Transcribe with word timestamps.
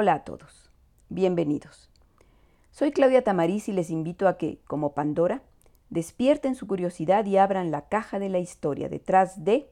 Hola 0.00 0.14
a 0.14 0.22
todos, 0.22 0.70
bienvenidos. 1.08 1.90
Soy 2.70 2.92
Claudia 2.92 3.24
Tamariz 3.24 3.68
y 3.68 3.72
les 3.72 3.90
invito 3.90 4.28
a 4.28 4.38
que, 4.38 4.60
como 4.68 4.94
Pandora, 4.94 5.42
despierten 5.90 6.54
su 6.54 6.68
curiosidad 6.68 7.26
y 7.26 7.36
abran 7.36 7.72
la 7.72 7.88
caja 7.88 8.20
de 8.20 8.28
la 8.28 8.38
historia 8.38 8.88
detrás 8.88 9.44
de 9.44 9.68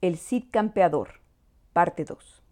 El 0.00 0.16
Cid 0.16 0.46
Campeador, 0.50 1.20
parte 1.72 2.04
2. 2.04 2.42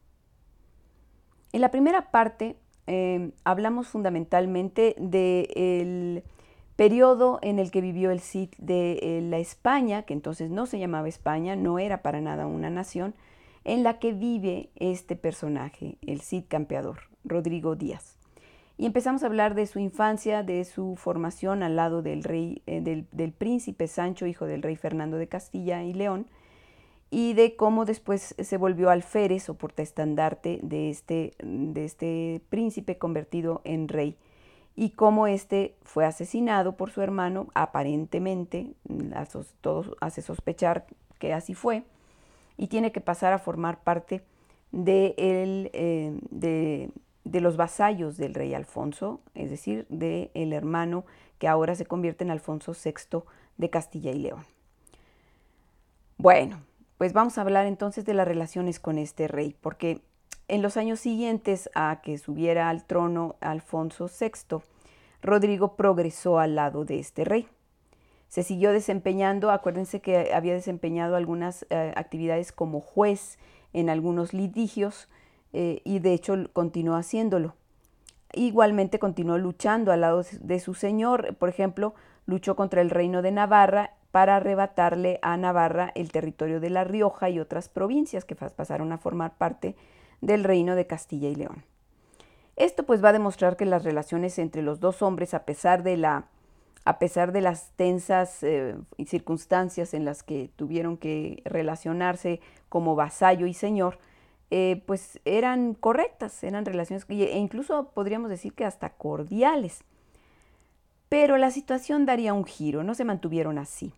En 1.53 1.61
la 1.61 1.73
primera 1.73 2.13
parte 2.13 2.55
eh, 2.87 3.33
hablamos 3.43 3.89
fundamentalmente 3.89 4.95
del 4.97 6.23
periodo 6.77 7.41
en 7.43 7.59
el 7.59 7.73
que 7.73 7.81
vivió 7.81 8.13
el 8.13 8.21
Cid 8.21 8.51
de 8.59 9.01
eh, 9.03 9.23
la 9.23 9.39
España, 9.39 10.05
que 10.05 10.15
entonces 10.15 10.53
no 10.53 10.67
se 10.67 10.79
llamaba 10.79 11.09
España, 11.09 11.57
no 11.57 11.81
era 11.81 12.01
para 12.01 12.21
nada 12.21 12.47
una 12.47 12.71
nación, 12.71 13.17
en 13.65 13.83
la 13.83 13.99
que 13.99 14.13
vive 14.13 14.71
este 14.77 15.17
personaje, 15.17 15.99
el 16.03 16.21
Cid 16.21 16.45
campeador, 16.49 17.01
Rodrigo 17.25 17.77
Díaz. 17.77 18.17
Y 18.79 18.87
empezamos 18.87 19.23
a 19.23 19.27
hablar 19.27 19.55
de 19.55 19.67
su 19.67 19.79
infancia, 19.79 20.43
de 20.43 20.65
su 20.65 20.97
formación 20.97 21.63
al 21.63 21.77
lado 21.77 22.03
del, 22.03 22.25
rey, 22.25 22.63
eh, 22.67 22.81
del, 22.81 23.33
príncipe 23.33 23.87
Sancho, 23.87 24.27
hijo 24.27 24.47
del 24.47 24.63
rey 24.63 24.77
Fernando 24.77 25.19
de 25.19 25.29
Castilla 25.29 25.83
y 25.85 25.93
León, 25.93 26.27
y 27.11 27.35
de 27.35 27.57
cómo 27.57 27.85
después 27.85 28.35
se 28.39 28.57
volvió 28.57 28.89
alférez 28.89 29.49
o 29.51 29.55
portaestandarte 29.55 30.61
de 30.63 30.89
este, 30.89 31.35
de 31.43 31.85
este 31.85 32.41
príncipe 32.49 32.97
convertido 32.97 33.61
en 33.65 33.89
rey 33.89 34.17
y 34.75 34.91
cómo 34.91 35.27
éste 35.27 35.77
fue 35.83 36.07
asesinado 36.07 36.77
por 36.77 36.91
su 36.91 37.03
hermano, 37.03 37.49
aparentemente, 37.55 38.73
todo 39.61 39.97
hace 40.01 40.23
sospechar 40.23 40.87
que 41.19 41.33
así 41.33 41.55
fue, 41.55 41.85
y 42.57 42.69
tiene 42.69 42.93
que 42.93 43.01
pasar 43.01 43.33
a 43.33 43.39
formar 43.39 43.83
parte 43.83 44.23
de, 44.71 45.15
eh, 45.19 46.19
de, 46.31 47.41
los 47.41 47.57
vasallos 47.57 48.17
del 48.17 48.35
rey 48.35 48.55
Alfonso, 48.55 49.21
es 49.35 49.51
decir, 49.51 49.87
del 49.89 50.31
el 50.35 50.53
hermano 50.53 51.05
que 51.39 51.49
ahora 51.49 51.75
se 51.75 51.87
convierte 51.87 52.25
en 52.25 52.31
Alfonso 52.31 52.73
VI 52.73 53.21
de 53.59 53.71
Castilla 53.71 54.13
y 54.13 54.19
León. 54.19 54.45
Bueno, 56.19 56.61
pues 56.99 57.13
vamos 57.13 57.37
a 57.37 57.41
hablar 57.41 57.67
entonces 57.67 58.05
de 58.05 58.15
las 58.15 58.29
relaciones 58.29 58.79
con 58.79 58.97
este 58.99 59.29
rey, 59.29 59.57
porque 59.61 60.03
en 60.49 60.63
los 60.63 60.77
años 60.77 61.01
siguientes 61.01 61.71
a 61.75 62.01
que 62.03 62.19
subiera 62.19 62.69
al 62.69 62.85
trono 62.85 63.37
Alfonso 63.41 64.09
VI, 64.09 64.63
Rodrigo 65.21 65.77
progresó 65.77 66.39
al 66.39 66.55
lado 66.55 66.85
de 66.85 66.99
este 66.99 67.25
rey 67.25 67.49
se 68.33 68.43
siguió 68.43 68.73
desempeñando, 68.73 69.51
acuérdense 69.51 70.01
que 70.01 70.33
había 70.33 70.55
desempeñado 70.55 71.17
algunas 71.17 71.67
eh, 71.69 71.93
actividades 71.97 72.51
como 72.51 72.81
juez 72.81 73.39
en 73.75 73.91
algunos 73.91 74.33
litigios 74.33 75.11
eh, 75.53 75.83
y 75.85 75.99
de 75.99 76.15
hecho 76.15 76.35
continuó 76.55 76.97
haciéndolo. 76.97 77.57
Igualmente 78.33 78.99
continuó 78.99 79.37
luchando 79.37 79.93
al 79.93 80.01
lado 80.01 80.25
de 80.41 80.61
su 80.61 80.73
señor, 80.73 81.37
por 81.37 81.51
ejemplo, 81.51 81.93
luchó 82.25 82.57
contra 82.57 82.81
el 82.81 82.89
reino 82.89 83.21
de 83.21 83.33
Navarra 83.33 83.97
para 84.13 84.37
arrebatarle 84.37 85.19
a 85.21 85.37
Navarra 85.37 85.93
el 85.95 86.11
territorio 86.11 86.59
de 86.59 86.71
La 86.71 86.85
Rioja 86.85 87.29
y 87.29 87.39
otras 87.39 87.69
provincias 87.69 88.25
que 88.25 88.35
pasaron 88.35 88.93
a 88.93 88.99
formar 88.99 89.37
parte 89.37 89.77
del 90.23 90.45
reino 90.45 90.75
de 90.75 90.87
Castilla 90.87 91.29
y 91.29 91.35
León. 91.35 91.65
Esto 92.57 92.87
pues 92.87 93.05
va 93.05 93.11
a 93.11 93.13
demostrar 93.13 93.59
que 93.59 93.67
las 93.67 93.85
relaciones 93.85 94.39
entre 94.39 94.63
los 94.63 94.81
dos 94.81 95.03
hombres, 95.03 95.35
a 95.35 95.45
pesar 95.45 95.83
de 95.83 95.99
la 95.99 96.29
a 96.85 96.99
pesar 96.99 97.33
de 97.33 97.41
las 97.41 97.71
tensas 97.77 98.43
eh, 98.43 98.77
circunstancias 99.07 99.95
en 99.95 100.05
las 100.05 100.23
que 100.23 100.51
tuvieron 100.57 100.97
que 100.97 101.43
relacionarse 101.45 102.41
como 102.69 102.97
vasallo 102.97 103.47
y 103.47 103.55
señor, 103.55 103.99
eh, 104.51 104.83
pues 104.87 105.21
eran 105.25 105.75
correctas, 105.75 106.43
eran 106.43 106.65
relaciones 106.65 107.07
e 107.09 107.39
incluso 107.39 107.91
podríamos 107.95 108.31
decir 108.31 108.53
que 108.53 108.65
hasta 108.65 108.91
cordiales. 108.91 109.85
Pero 111.09 111.37
la 111.37 111.51
situación 111.51 112.05
daría 112.05 112.35
un 112.35 112.45
giro, 112.45 112.83
no 112.83 112.95
se 112.95 113.05
mantuvieron 113.05 113.59
así. 113.59 113.93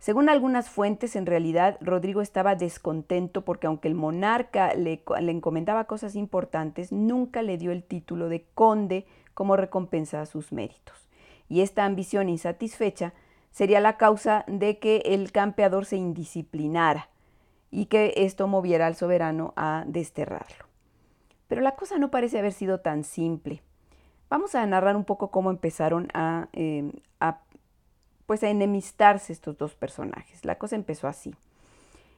Según 0.00 0.28
algunas 0.28 0.68
fuentes, 0.68 1.16
en 1.16 1.26
realidad 1.26 1.76
Rodrigo 1.80 2.20
estaba 2.20 2.54
descontento 2.54 3.44
porque 3.44 3.66
aunque 3.66 3.88
el 3.88 3.94
monarca 3.94 4.72
le, 4.74 5.02
le 5.20 5.32
encomendaba 5.32 5.84
cosas 5.84 6.14
importantes, 6.14 6.92
nunca 6.92 7.42
le 7.42 7.58
dio 7.58 7.72
el 7.72 7.82
título 7.82 8.28
de 8.28 8.44
conde 8.54 9.06
como 9.34 9.56
recompensa 9.56 10.20
a 10.20 10.26
sus 10.26 10.52
méritos 10.52 11.07
y 11.48 11.60
esta 11.62 11.84
ambición 11.84 12.28
insatisfecha 12.28 13.12
sería 13.50 13.80
la 13.80 13.96
causa 13.96 14.44
de 14.46 14.78
que 14.78 15.02
el 15.06 15.32
campeador 15.32 15.84
se 15.86 15.96
indisciplinara 15.96 17.08
y 17.70 17.86
que 17.86 18.14
esto 18.16 18.46
moviera 18.46 18.86
al 18.86 18.96
soberano 18.96 19.52
a 19.56 19.84
desterrarlo. 19.86 20.66
Pero 21.48 21.62
la 21.62 21.74
cosa 21.74 21.98
no 21.98 22.10
parece 22.10 22.38
haber 22.38 22.52
sido 22.52 22.80
tan 22.80 23.04
simple. 23.04 23.62
Vamos 24.28 24.54
a 24.54 24.64
narrar 24.66 24.96
un 24.96 25.04
poco 25.04 25.30
cómo 25.30 25.50
empezaron 25.50 26.08
a, 26.12 26.48
em, 26.52 26.92
pues 28.26 28.42
a 28.42 28.50
enemistarse 28.50 29.32
estos 29.32 29.56
dos 29.56 29.74
personajes. 29.74 30.44
La 30.44 30.58
cosa 30.58 30.76
empezó 30.76 31.08
así. 31.08 31.34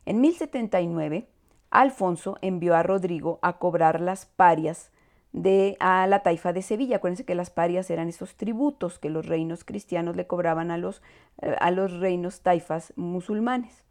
En 0.06 0.20
1079, 0.20 1.28
Alfonso 1.70 2.36
envió 2.42 2.74
a 2.74 2.82
Rodrigo 2.82 3.38
a 3.42 3.58
cobrar 3.58 4.00
las 4.00 4.26
parias 4.26 4.90
de 5.32 5.76
a 5.80 6.06
la 6.06 6.22
taifa 6.22 6.52
de 6.52 6.62
Sevilla. 6.62 6.96
Acuérdense 6.96 7.24
que 7.24 7.34
las 7.34 7.50
parias 7.50 7.91
eran 7.91 8.08
esos 8.08 8.36
tributos 8.36 8.98
que 8.98 9.10
los 9.10 9.26
reinos 9.26 9.64
cristianos 9.64 10.16
le 10.16 10.26
cobraban 10.26 10.70
a 10.70 10.78
los, 10.78 11.02
eh, 11.42 11.56
a 11.60 11.70
los 11.70 11.92
reinos 11.98 12.41
taifas 12.41 12.92
musulmanes. 12.96 13.84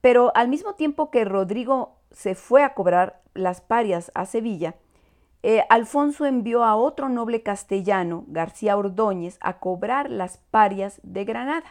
Pero 0.00 0.32
al 0.34 0.48
mismo 0.48 0.74
tiempo 0.74 1.10
que 1.10 1.24
Rodrigo 1.24 1.96
se 2.10 2.34
fue 2.34 2.62
a 2.62 2.74
cobrar 2.74 3.20
las 3.34 3.60
parias 3.60 4.10
a 4.14 4.24
Sevilla, 4.24 4.76
eh, 5.42 5.62
Alfonso 5.68 6.26
envió 6.26 6.64
a 6.64 6.76
otro 6.76 7.08
noble 7.08 7.42
castellano, 7.42 8.24
García 8.28 8.76
Ordóñez, 8.76 9.38
a 9.40 9.58
cobrar 9.58 10.10
las 10.10 10.38
parias 10.38 11.00
de 11.02 11.24
Granada. 11.24 11.70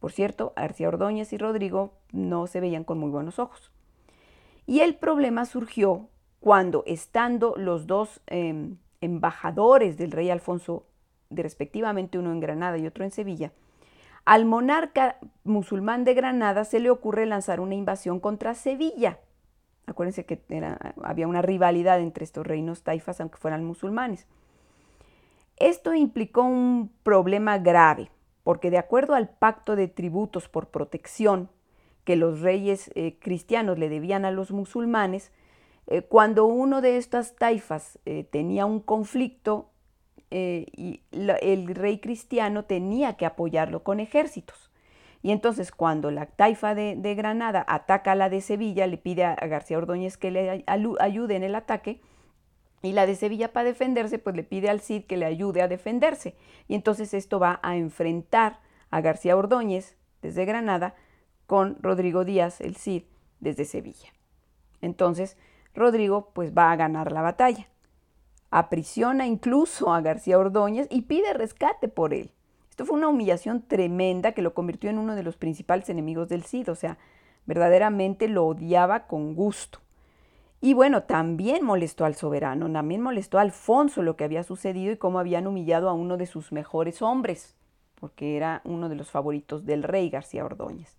Por 0.00 0.12
cierto, 0.12 0.52
García 0.56 0.88
Ordóñez 0.88 1.32
y 1.32 1.38
Rodrigo 1.38 1.94
no 2.10 2.46
se 2.46 2.60
veían 2.60 2.84
con 2.84 2.98
muy 2.98 3.10
buenos 3.10 3.38
ojos. 3.38 3.70
Y 4.66 4.80
el 4.80 4.96
problema 4.96 5.44
surgió 5.44 6.08
cuando 6.42 6.82
estando 6.88 7.54
los 7.56 7.86
dos 7.86 8.20
em, 8.26 8.78
embajadores 9.00 9.96
del 9.96 10.10
rey 10.10 10.28
Alfonso, 10.28 10.86
de 11.30 11.44
respectivamente 11.44 12.18
uno 12.18 12.32
en 12.32 12.40
Granada 12.40 12.78
y 12.78 12.86
otro 12.88 13.04
en 13.04 13.12
Sevilla, 13.12 13.52
al 14.24 14.44
monarca 14.44 15.18
musulmán 15.44 16.02
de 16.02 16.14
Granada 16.14 16.64
se 16.64 16.80
le 16.80 16.90
ocurre 16.90 17.26
lanzar 17.26 17.60
una 17.60 17.76
invasión 17.76 18.18
contra 18.18 18.54
Sevilla. 18.54 19.20
Acuérdense 19.86 20.26
que 20.26 20.42
había 21.04 21.28
una 21.28 21.42
rivalidad 21.42 22.00
entre 22.00 22.24
estos 22.24 22.44
reinos 22.44 22.82
taifas, 22.82 23.20
aunque 23.20 23.38
fueran 23.38 23.64
musulmanes. 23.64 24.26
Esto 25.58 25.94
implicó 25.94 26.42
un 26.42 26.90
problema 27.04 27.58
grave, 27.58 28.10
porque 28.42 28.72
de 28.72 28.78
acuerdo 28.78 29.14
al 29.14 29.28
pacto 29.28 29.76
de 29.76 29.86
tributos 29.86 30.48
por 30.48 30.70
protección 30.70 31.50
que 32.02 32.16
los 32.16 32.40
reyes 32.40 32.90
eh, 32.96 33.16
cristianos 33.20 33.78
le 33.78 33.88
debían 33.88 34.24
a 34.24 34.32
los 34.32 34.50
musulmanes, 34.50 35.30
eh, 35.86 36.02
cuando 36.02 36.46
uno 36.46 36.80
de 36.80 36.96
estas 36.96 37.36
taifas 37.36 37.98
eh, 38.04 38.24
tenía 38.24 38.66
un 38.66 38.80
conflicto, 38.80 39.68
eh, 40.34 40.66
y 40.74 41.02
el 41.12 41.74
rey 41.74 41.98
cristiano 41.98 42.64
tenía 42.64 43.18
que 43.18 43.26
apoyarlo 43.26 43.82
con 43.82 44.00
ejércitos. 44.00 44.70
Y 45.20 45.30
entonces 45.30 45.70
cuando 45.70 46.10
la 46.10 46.24
taifa 46.24 46.74
de, 46.74 47.14
Granada 47.14 47.64
ataca 47.68 48.12
a 48.12 48.14
la 48.14 48.30
de 48.30 48.40
Sevilla, 48.40 48.86
le 48.86 48.96
pide 48.96 49.24
a, 49.24 49.34
García 49.34 49.76
Ordóñez 49.76 50.16
que 50.16 50.30
le 50.30 50.64
ayude 50.66 51.36
en 51.36 51.42
el 51.42 51.54
ataque, 51.54 52.00
y 52.82 52.92
la 52.92 53.06
de 53.06 53.14
Sevilla 53.14 53.52
para 53.52 53.68
defenderse, 53.68 54.18
pues 54.18 54.34
le 54.34 54.42
pide 54.42 54.68
al 54.68 54.80
Cid 54.80 55.04
que 55.04 55.16
le 55.16 55.24
ayude 55.24 55.62
a 55.62 55.68
defenderse. 55.68 56.34
Y 56.66 56.74
entonces 56.74 57.14
esto 57.14 57.38
va 57.38 57.60
a 57.62 57.76
enfrentar 57.76 58.58
a 58.90 59.00
García 59.00 59.36
Ordóñez 59.36 59.96
desde 60.20 60.44
Granada 60.44 60.94
con 61.46 61.76
Rodrigo 61.80 62.24
Díaz, 62.24 62.60
el 62.60 62.76
Cid, 62.76 63.04
desde 63.38 63.64
Sevilla. 63.64 64.12
Entonces, 64.80 65.36
Rodrigo 65.74 66.30
pues 66.32 66.52
va 66.56 66.70
a 66.70 66.76
ganar 66.76 67.12
la 67.12 67.22
batalla. 67.22 67.68
Aprisiona 68.50 69.26
incluso 69.26 69.92
a 69.92 70.00
García 70.00 70.38
Ordóñez 70.38 70.86
y 70.90 71.02
pide 71.02 71.32
rescate 71.32 71.88
por 71.88 72.12
él. 72.12 72.30
Esto 72.68 72.84
fue 72.84 72.96
una 72.96 73.08
humillación 73.08 73.62
tremenda 73.62 74.32
que 74.32 74.42
lo 74.42 74.54
convirtió 74.54 74.90
en 74.90 74.98
uno 74.98 75.14
de 75.14 75.22
los 75.22 75.36
principales 75.36 75.88
enemigos 75.88 76.28
del 76.28 76.42
Cid, 76.42 76.70
o 76.70 76.74
sea, 76.74 76.98
verdaderamente 77.46 78.28
lo 78.28 78.46
odiaba 78.46 79.06
con 79.06 79.34
gusto. 79.34 79.78
Y 80.60 80.74
bueno, 80.74 81.02
también 81.02 81.64
molestó 81.64 82.04
al 82.04 82.14
soberano, 82.14 82.70
también 82.72 83.00
molestó 83.00 83.38
a 83.38 83.42
Alfonso 83.42 84.02
lo 84.02 84.16
que 84.16 84.24
había 84.24 84.44
sucedido 84.44 84.92
y 84.92 84.96
cómo 84.96 85.18
habían 85.18 85.46
humillado 85.46 85.88
a 85.88 85.92
uno 85.92 86.16
de 86.16 86.26
sus 86.26 86.52
mejores 86.52 87.02
hombres, 87.02 87.56
porque 87.96 88.36
era 88.36 88.62
uno 88.64 88.88
de 88.88 88.94
los 88.94 89.10
favoritos 89.10 89.66
del 89.66 89.82
rey 89.82 90.08
García 90.08 90.44
Ordóñez. 90.44 90.96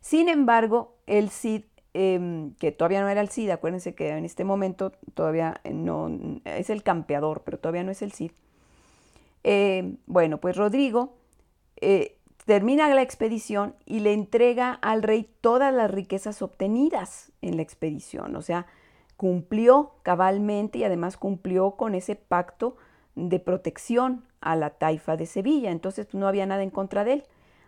Sin 0.00 0.28
embargo, 0.28 0.96
el 1.06 1.28
Cid 1.28 1.64
Em, 1.94 2.54
que 2.54 2.70
todavía 2.70 3.00
no 3.00 3.08
era 3.08 3.20
el 3.20 3.30
Cid, 3.30 3.50
acuérdense 3.50 3.94
que 3.94 4.10
en 4.10 4.24
este 4.24 4.44
momento 4.44 4.92
todavía 5.14 5.60
no 5.72 6.10
es 6.44 6.70
el 6.70 6.82
campeador, 6.82 7.42
pero 7.44 7.58
todavía 7.58 7.82
no 7.82 7.90
es 7.90 8.02
el 8.02 8.12
Cid. 8.12 8.32
Em, 9.42 9.96
bueno, 10.06 10.38
pues 10.38 10.56
Rodrigo 10.56 11.14
eh, 11.80 12.18
termina 12.44 12.92
la 12.94 13.02
expedición 13.02 13.74
y 13.86 14.00
le 14.00 14.12
entrega 14.12 14.72
al 14.72 15.02
rey 15.02 15.30
todas 15.40 15.72
las 15.72 15.90
riquezas 15.90 16.42
obtenidas 16.42 17.32
en 17.40 17.56
la 17.56 17.62
expedición, 17.62 18.36
o 18.36 18.42
sea, 18.42 18.66
cumplió 19.16 19.94
cabalmente 20.02 20.78
y 20.78 20.84
además 20.84 21.16
cumplió 21.16 21.72
con 21.72 21.94
ese 21.94 22.16
pacto 22.16 22.76
de 23.16 23.40
protección 23.40 24.24
a 24.40 24.56
la 24.56 24.70
taifa 24.70 25.16
de 25.16 25.26
Sevilla, 25.26 25.70
entonces 25.70 26.06
pues, 26.06 26.20
no 26.20 26.28
había 26.28 26.46
nada 26.46 26.62
en 26.62 26.70
contra 26.70 27.04
de 27.04 27.14
él. 27.14 27.24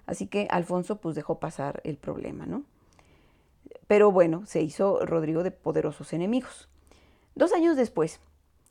Así 0.07 0.27
que 0.27 0.47
Alfonso 0.51 0.97
pues 0.97 1.15
dejó 1.15 1.39
pasar 1.39 1.81
el 1.85 1.97
problema, 1.97 2.47
¿no? 2.47 2.65
Pero 3.87 4.13
bueno, 4.13 4.45
se 4.47 4.63
hizo 4.63 5.05
Rodrigo 5.05 5.43
de 5.43 5.51
poderosos 5.51 6.13
enemigos. 6.13 6.69
Dos 7.35 7.53
años 7.53 7.77
después, 7.77 8.21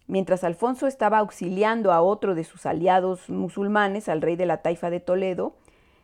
mientras 0.07 0.43
Alfonso 0.43 0.87
estaba 0.87 1.19
auxiliando 1.19 1.91
a 1.91 2.01
otro 2.01 2.35
de 2.35 2.43
sus 2.43 2.65
aliados 2.65 3.29
musulmanes, 3.29 4.09
al 4.09 4.21
rey 4.21 4.35
de 4.35 4.45
la 4.45 4.61
taifa 4.61 4.89
de 4.89 4.99
Toledo, 4.99 5.55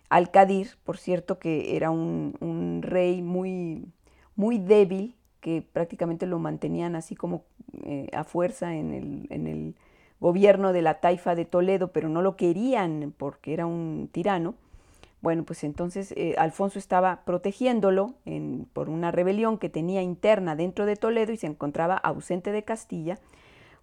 Al-Qadir, 0.10 0.78
por 0.84 0.98
cierto 0.98 1.40
que 1.40 1.76
era 1.76 1.92
un, 1.92 2.82
rey 2.82 3.22
muy, 3.22 3.86
muy 4.36 4.60
débil, 4.60 5.16
que 5.42 5.62
prácticamente 5.62 6.26
lo 6.26 6.40
mantenían 6.40 6.96
así 6.96 7.16
como 7.16 7.44
eh, 7.84 8.10
a 8.14 8.24
fuerza 8.24 8.76
en 8.76 8.94
el, 8.94 9.28
en 9.30 9.48
el 9.48 9.76
gobierno 10.20 10.74
de 10.74 10.82
la 10.82 11.00
taifa 11.02 11.36
de 11.36 11.46
Toledo, 11.46 11.92
pero 11.92 12.10
no 12.10 12.22
lo 12.22 12.36
querían 12.36 13.14
porque 13.18 13.54
era 13.54 13.66
un 13.66 14.10
tirano. 14.12 14.56
Bueno, 15.26 15.44
pues 15.44 15.64
entonces 15.64 16.14
eh, 16.16 16.36
Alfonso 16.38 16.78
estaba 16.78 17.22
protegiéndolo 17.26 18.14
por 18.74 18.90
una 18.90 19.10
rebelión 19.10 19.58
que 19.58 19.70
tenía 19.70 20.04
interna 20.04 20.56
dentro 20.56 20.86
de 20.86 20.98
Toledo 20.98 21.32
y 21.32 21.38
se 21.38 21.48
encontraba 21.48 21.96
ausente 21.98 22.52
de 22.52 22.64
Castilla, 22.64 23.18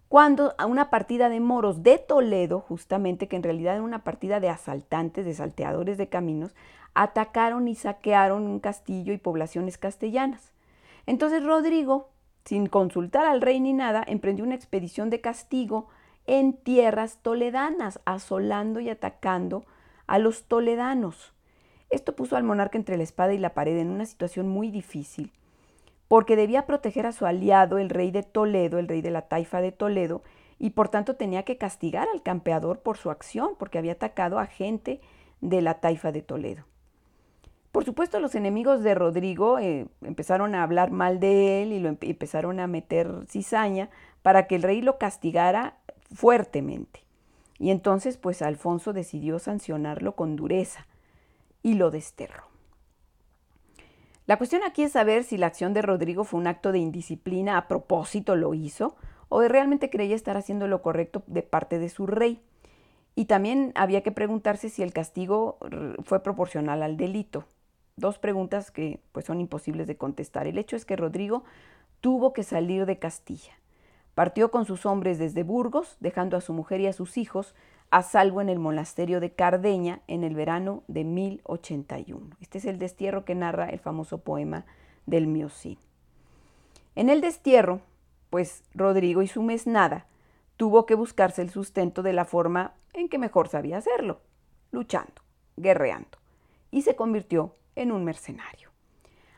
cuando 0.07 0.55
a 0.57 0.65
una 0.67 0.89
partida 0.89 1.27
de 1.27 1.41
moros 1.41 1.83
de 1.83 1.97
Toledo, 1.97 2.61
justamente, 2.61 3.27
que 3.27 3.35
en 3.35 3.43
realidad 3.43 3.73
era 3.73 3.83
una 3.83 4.05
partida 4.05 4.39
de 4.39 4.47
asaltantes, 4.47 5.25
de 5.25 5.33
salteadores 5.33 5.97
de 5.97 6.07
caminos, 6.07 6.55
atacaron 6.93 7.67
y 7.67 7.75
saquearon 7.75 8.43
un 8.43 8.61
castillo 8.61 9.11
y 9.11 9.17
poblaciones 9.17 9.77
castellanas. 9.77 10.53
Entonces 11.07 11.43
Rodrigo, 11.43 12.07
sin 12.45 12.67
consultar 12.67 13.25
al 13.25 13.41
rey 13.41 13.59
ni 13.59 13.73
nada, 13.73 14.01
emprendió 14.07 14.45
una 14.45 14.55
expedición 14.55 15.09
de 15.09 15.19
castigo 15.19 15.89
en 16.25 16.53
tierras 16.53 17.17
toledanas, 17.21 17.99
asolando 18.05 18.79
y 18.79 18.87
atacando 18.87 19.65
a 20.07 20.19
los 20.19 20.45
toledanos. 20.45 21.32
Esto 21.93 22.15
puso 22.15 22.35
al 22.35 22.43
monarca 22.43 22.75
entre 22.75 22.97
la 22.97 23.03
espada 23.03 23.33
y 23.33 23.37
la 23.37 23.53
pared 23.53 23.77
en 23.77 23.91
una 23.91 24.07
situación 24.07 24.47
muy 24.47 24.71
difícil, 24.71 25.31
porque 26.07 26.35
debía 26.35 26.65
proteger 26.65 27.05
a 27.05 27.11
su 27.11 27.27
aliado, 27.27 27.77
el 27.77 27.91
rey 27.91 28.09
de 28.09 28.23
Toledo, 28.23 28.79
el 28.79 28.87
rey 28.87 29.01
de 29.01 29.11
la 29.11 29.27
taifa 29.27 29.61
de 29.61 29.71
Toledo, 29.71 30.23
y 30.57 30.71
por 30.71 30.89
tanto 30.89 31.15
tenía 31.17 31.43
que 31.43 31.59
castigar 31.59 32.07
al 32.11 32.23
campeador 32.23 32.79
por 32.79 32.97
su 32.97 33.11
acción, 33.11 33.51
porque 33.59 33.77
había 33.77 33.91
atacado 33.91 34.39
a 34.39 34.47
gente 34.47 35.01
de 35.39 35.61
la 35.61 35.81
taifa 35.81 36.11
de 36.11 36.23
Toledo. 36.23 36.63
Por 37.71 37.85
supuesto, 37.85 38.19
los 38.19 38.33
enemigos 38.33 38.81
de 38.81 38.95
Rodrigo 38.95 39.59
eh, 39.59 39.85
empezaron 40.01 40.55
a 40.55 40.63
hablar 40.63 40.89
mal 40.89 41.19
de 41.19 41.61
él 41.61 41.73
y 41.73 41.79
lo 41.79 41.89
empezaron 41.89 42.59
a 42.59 42.65
meter 42.65 43.27
cizaña 43.27 43.91
para 44.23 44.47
que 44.47 44.55
el 44.55 44.63
rey 44.63 44.81
lo 44.81 44.97
castigara 44.97 45.77
fuertemente. 46.11 47.03
Y 47.59 47.69
entonces 47.69 48.17
pues 48.17 48.41
Alfonso 48.41 48.93
decidió 48.93 49.37
sancionarlo 49.37 50.15
con 50.15 50.35
dureza 50.35 50.87
y 51.63 51.73
lo 51.73 51.89
desterró. 51.89 52.43
La 54.25 54.37
cuestión 54.37 54.61
aquí 54.63 54.83
es 54.83 54.91
saber 54.93 55.23
si 55.23 55.37
la 55.37 55.47
acción 55.47 55.73
de 55.73 55.81
Rodrigo 55.81 56.23
fue 56.23 56.39
un 56.39 56.47
acto 56.47 56.71
de 56.71 56.79
indisciplina, 56.79 57.57
a 57.57 57.67
propósito 57.67 58.35
lo 58.35 58.53
hizo, 58.53 58.95
o 59.29 59.41
realmente 59.41 59.89
creía 59.89 60.15
estar 60.15 60.37
haciendo 60.37 60.67
lo 60.67 60.81
correcto 60.81 61.23
de 61.27 61.41
parte 61.41 61.79
de 61.79 61.89
su 61.89 62.05
rey. 62.05 62.41
Y 63.15 63.25
también 63.25 63.73
había 63.75 64.01
que 64.01 64.11
preguntarse 64.11 64.69
si 64.69 64.81
el 64.81 64.93
castigo 64.93 65.57
fue 66.03 66.23
proporcional 66.23 66.83
al 66.83 66.97
delito. 66.97 67.45
Dos 67.95 68.17
preguntas 68.17 68.71
que 68.71 68.99
pues 69.11 69.25
son 69.25 69.39
imposibles 69.39 69.87
de 69.87 69.97
contestar. 69.97 70.47
El 70.47 70.57
hecho 70.57 70.75
es 70.75 70.85
que 70.85 70.95
Rodrigo 70.95 71.43
tuvo 71.99 72.33
que 72.33 72.43
salir 72.43 72.85
de 72.85 72.97
Castilla. 72.99 73.53
Partió 74.15 74.51
con 74.51 74.65
sus 74.65 74.85
hombres 74.85 75.19
desde 75.19 75.43
Burgos, 75.43 75.97
dejando 75.99 76.37
a 76.37 76.41
su 76.41 76.53
mujer 76.53 76.81
y 76.81 76.87
a 76.87 76.93
sus 76.93 77.17
hijos 77.17 77.55
a 77.93 78.01
salvo 78.01 78.41
en 78.41 78.49
el 78.49 78.57
monasterio 78.57 79.19
de 79.19 79.33
Cardeña 79.33 80.01
en 80.07 80.23
el 80.23 80.33
verano 80.33 80.81
de 80.87 81.03
1081. 81.03 82.37
Este 82.41 82.57
es 82.57 82.65
el 82.65 82.79
destierro 82.79 83.23
que 83.23 83.35
narra 83.35 83.69
el 83.69 83.77
famoso 83.77 84.17
poema 84.17 84.65
del 85.05 85.27
Miocid. 85.27 85.77
En 86.95 87.11
el 87.11 87.21
destierro, 87.21 87.81
pues 88.31 88.63
Rodrigo 88.73 89.21
y 89.21 89.27
su 89.27 89.43
mesnada 89.43 90.07
tuvo 90.57 90.87
que 90.87 90.95
buscarse 90.95 91.43
el 91.43 91.51
sustento 91.51 92.01
de 92.01 92.13
la 92.13 92.25
forma 92.25 92.73
en 92.93 93.09
que 93.09 93.19
mejor 93.19 93.47
sabía 93.47 93.77
hacerlo, 93.77 94.21
luchando, 94.71 95.21
guerreando, 95.55 96.17
y 96.71 96.81
se 96.81 96.95
convirtió 96.95 97.53
en 97.75 97.91
un 97.91 98.03
mercenario. 98.03 98.71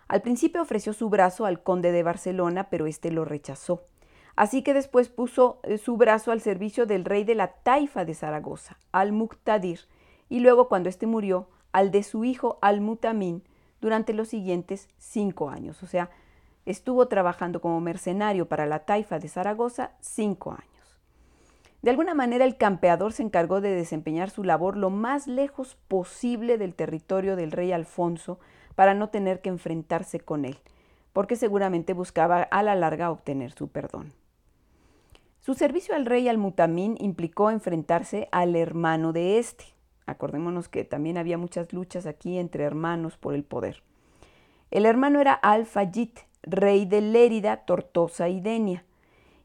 Al 0.08 0.22
principio 0.22 0.62
ofreció 0.62 0.94
su 0.94 1.10
brazo 1.10 1.46
al 1.46 1.62
conde 1.62 1.92
de 1.92 2.04
Barcelona, 2.04 2.70
pero 2.70 2.88
éste 2.88 3.12
lo 3.12 3.26
rechazó 3.26 3.84
Así 4.36 4.64
que 4.64 4.74
después 4.74 5.10
puso 5.10 5.60
eh, 5.64 5.78
su 5.78 5.98
brazo 5.98 6.32
al 6.32 6.42
servicio 6.42 6.86
del 6.86 7.06
rey 7.06 7.24
de 7.24 7.36
la 7.36 7.54
taifa 7.54 8.04
de 8.06 8.14
Zaragoza, 8.14 8.78
al-Muqtadir, 8.92 9.82
y 10.30 10.40
luego 10.40 10.68
cuando 10.68 10.90
éste 10.90 11.08
murió, 11.08 11.48
al 11.72 11.92
de 11.92 12.04
su 12.04 12.26
hijo 12.26 12.58
al-Mutamin, 12.62 13.44
durante 13.82 14.14
los 14.14 14.30
siguientes 14.30 14.90
cinco 14.98 15.50
años. 15.50 15.84
O 15.84 15.88
sea, 15.88 16.10
estuvo 16.66 17.08
trabajando 17.08 17.62
como 17.62 17.80
mercenario 17.82 18.48
para 18.48 18.66
la 18.66 18.80
taifa 18.80 19.20
de 19.20 19.30
Zaragoza 19.30 19.92
cinco 20.02 20.52
años. 20.52 21.00
De 21.82 21.92
alguna 21.92 22.16
manera 22.16 22.46
el 22.46 22.58
campeador 22.58 23.14
se 23.14 23.22
encargó 23.22 23.62
de 23.62 23.70
desempeñar 23.70 24.32
su 24.32 24.44
labor 24.44 24.76
lo 24.76 24.90
más 24.90 25.28
lejos 25.28 25.78
posible 25.88 26.58
del 26.58 26.74
territorio 26.74 27.36
del 27.36 27.52
rey 27.52 27.72
Alfonso 27.72 28.40
para 28.74 28.96
no 28.96 29.10
tener 29.10 29.40
que 29.42 29.50
enfrentarse 29.50 30.20
con 30.20 30.46
él, 30.46 30.58
porque 31.14 31.36
seguramente 31.36 31.94
buscaba 31.94 32.42
a 32.42 32.64
la 32.64 32.74
larga 32.74 33.12
obtener 33.12 33.52
su 33.52 33.68
perdón. 33.68 34.14
Su 35.46 35.54
servicio 35.54 35.94
al 35.94 36.08
rey 36.08 36.28
al-Mutamín 36.28 36.98
implicó 37.00 37.52
enfrentarse 37.52 38.28
al 38.32 38.56
hermano 38.56 39.14
de 39.14 39.38
este. 39.38 39.66
Acordémonos 40.08 40.70
que 40.70 40.86
también 40.86 41.20
había 41.20 41.38
muchas 41.38 41.72
luchas 41.72 42.08
aquí 42.08 42.40
entre 42.40 42.64
hermanos 42.64 43.18
por 43.18 43.36
el 43.36 43.44
poder. 43.44 43.84
El 44.72 44.88
hermano 44.88 45.22
era 45.22 45.34
Al-Fayid, 45.34 46.10
rey 46.42 46.88
de 46.88 47.02
Lérida, 47.02 47.58
Tortosa 47.58 48.28
y 48.28 48.42
Denia. 48.42 48.86